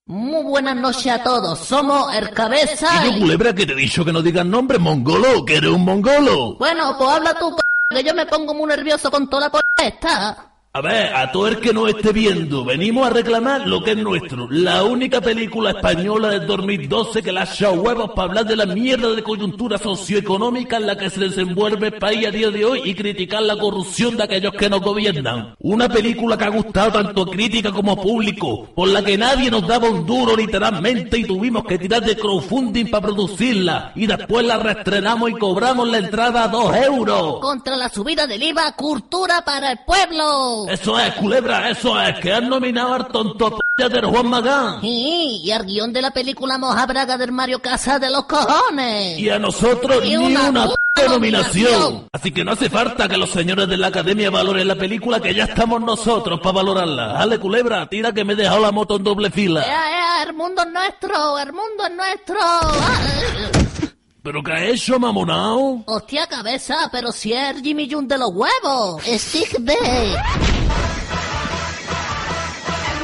[0.07, 1.59] Muy buenas noches a todos.
[1.59, 2.89] Somos el cabeza.
[3.07, 5.85] Y yo, culebra, que te he dicho que no digas nombre, mongolo, que eres un
[5.85, 6.55] mongolo.
[6.55, 9.59] Bueno, pues habla tú, c- que yo me pongo muy nervioso con toda la p
[9.87, 10.51] esta.
[10.79, 13.97] A ver, a todo el que nos esté viendo, venimos a reclamar lo que es
[13.97, 14.47] nuestro.
[14.49, 18.65] La única película española del 2012 que le ha echado huevos para hablar de la
[18.65, 22.83] mierda de coyuntura socioeconómica en la que se desenvuelve el país a día de hoy
[22.85, 25.57] y criticar la corrupción de aquellos que nos gobiernan.
[25.59, 29.67] Una película que ha gustado tanto a crítica como público, por la que nadie nos
[29.67, 33.91] daba un duro literalmente y tuvimos que tirar de crowdfunding para producirla.
[33.97, 37.41] Y después la reestrenamos y cobramos la entrada a dos euros.
[37.41, 40.68] Contra la subida del IVA, cultura para el pueblo.
[40.69, 44.81] Eso es, culebra, eso es, que han nominado al tonto p- del Juan Magán.
[44.81, 49.19] Sí, y al guion de la película Moja Braga del Mario Casa de los cojones.
[49.19, 51.09] Y a nosotros Ni ni una p- nominación.
[51.13, 52.09] nominación.
[52.13, 55.35] Así que no hace falta que los señores de la academia valoren la película, que
[55.35, 57.15] ya estamos nosotros para valorarla.
[57.15, 59.63] Dale, culebra, tira que me he dejado la moto en doble fila.
[59.65, 62.37] Ea, ea, el mundo es nuestro, el mundo es nuestro.
[62.41, 63.01] Ah,
[64.23, 65.85] ¿Pero qué ha hecho, mamonao?
[65.87, 69.03] Hostia cabeza, pero si es Jimmy Jun de los huevos.
[69.05, 69.73] Stick B.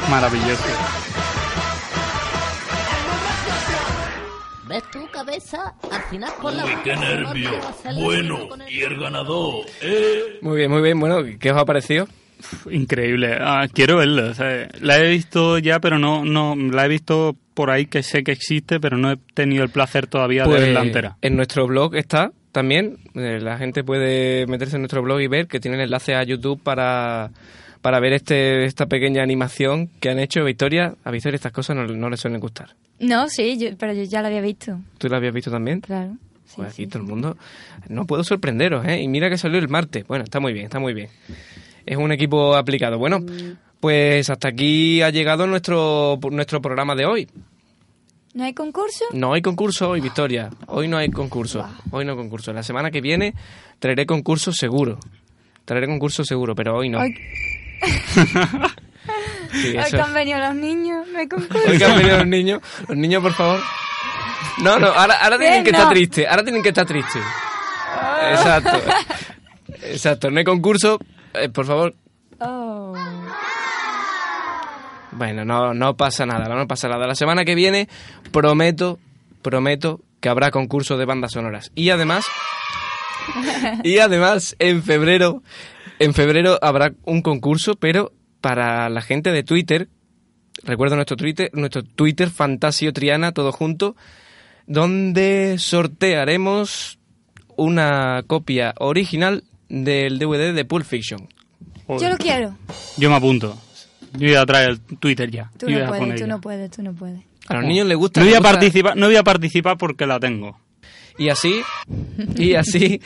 [0.09, 0.63] Maravilloso.
[4.67, 5.75] ¿Ves tú, cabeza?
[5.91, 6.65] Al final con la...
[6.65, 7.51] Uy, qué nervio.
[7.95, 10.39] Bueno, y el ganador, ¿eh?
[10.41, 10.99] Muy bien, muy bien.
[10.99, 12.07] Bueno, ¿qué os ha parecido?
[12.69, 13.37] Increíble.
[13.39, 14.31] Ah, quiero verla.
[14.31, 18.03] o sea, la he visto ya, pero no, no, la he visto por ahí que
[18.03, 21.17] sé que existe, pero no he tenido el placer todavía de verla entera.
[21.19, 22.97] Pues, en nuestro blog está también.
[23.15, 26.61] eh, la gente puede meterse en nuestro blog y ver que tienen enlace a YouTube
[26.61, 27.31] para,
[27.85, 30.43] para ver este esta pequeña animación que han hecho.
[30.43, 32.69] Victoria, a Victoria estas cosas no, no le suelen gustar.
[32.99, 35.81] No, sí, yo- pero yo ya lo había visto, ¿Tú la habías visto también?
[35.81, 36.13] claro.
[36.47, 36.87] Sí, Pues aquí sí.
[36.89, 37.37] todo el mundo.
[37.87, 39.01] No puedo sorprenderos, ¿eh?
[39.03, 40.07] Y mira que salió el martes.
[40.07, 41.09] Bueno, está muy bien, está muy bien.
[41.85, 42.97] Es un equipo aplicado.
[42.97, 43.19] Bueno,
[43.79, 47.27] pues hasta aquí ha llegado nuestro, nuestro programa de hoy.
[48.33, 49.05] ¿No hay concurso?
[49.13, 50.49] No hay concurso hoy, Victoria.
[50.65, 51.63] Hoy no hay concurso.
[51.91, 52.51] Hoy no hay concurso.
[52.51, 53.35] La semana que viene
[53.77, 54.97] traeré concurso seguro.
[55.65, 56.99] Traeré concurso seguro, pero hoy no.
[56.99, 57.15] Hoy,
[59.51, 61.69] Sí, hoy que han venido los niños, concurso.
[61.69, 62.61] Hoy que han venido los niños.
[62.87, 63.61] Los niños, por favor.
[64.61, 65.77] No, no, ahora, ahora tienen que no.
[65.77, 66.27] estar tristes.
[66.27, 67.21] Ahora tienen que estar tristes.
[68.31, 68.81] Exacto.
[69.83, 70.31] Exacto.
[70.31, 70.99] No hay concurso.
[71.33, 71.95] Eh, por favor.
[72.39, 72.93] Oh.
[75.11, 77.07] Bueno, no, no pasa nada, no pasa nada.
[77.07, 77.87] La semana que viene
[78.31, 78.99] prometo,
[79.41, 81.71] prometo que habrá concurso de bandas sonoras.
[81.75, 82.25] Y además,
[83.83, 85.41] y además en febrero,
[85.99, 89.87] en febrero habrá un concurso, pero para la gente de Twitter.
[90.63, 93.95] Recuerdo nuestro Twitter, nuestro Twitter Fantasio Triana, todo junto,
[94.67, 96.97] donde sortearemos
[97.57, 101.27] una copia original del DVD de Pulp Fiction.
[101.87, 102.55] Yo lo quiero.
[102.97, 103.57] Yo me apunto.
[104.13, 105.51] Yo voy a traer el Twitter ya.
[105.57, 106.27] Tú no puedes, tú ya.
[106.27, 107.19] no puedes, tú no puedes.
[107.47, 108.21] A los niños les gusta.
[108.21, 110.59] No voy a gusta- participar, no voy a participar porque la tengo.
[111.17, 111.61] Y así,
[112.35, 112.99] y así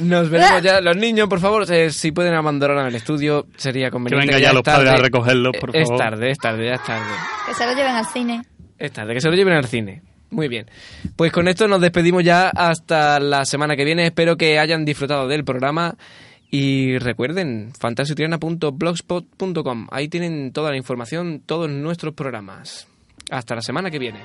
[0.00, 0.80] nos veremos ya.
[0.80, 4.26] Los niños, por favor, eh, si pueden abandonar el estudio, sería Que conveniente.
[4.26, 6.02] venga ya es los padres a recogerlos, por Es favor.
[6.02, 7.04] tarde, es tarde, ya es tarde.
[7.46, 8.42] Que se lo lleven al cine.
[8.78, 10.02] Es tarde, que se lo lleven al cine.
[10.30, 10.66] Muy bien.
[11.16, 14.06] Pues con esto nos despedimos ya hasta la semana que viene.
[14.06, 15.96] Espero que hayan disfrutado del programa.
[16.52, 19.86] Y recuerden, fantasiotriana.blogspot.com.
[19.90, 22.86] Ahí tienen toda la información, todos nuestros programas.
[23.30, 24.20] Hasta la semana que viene.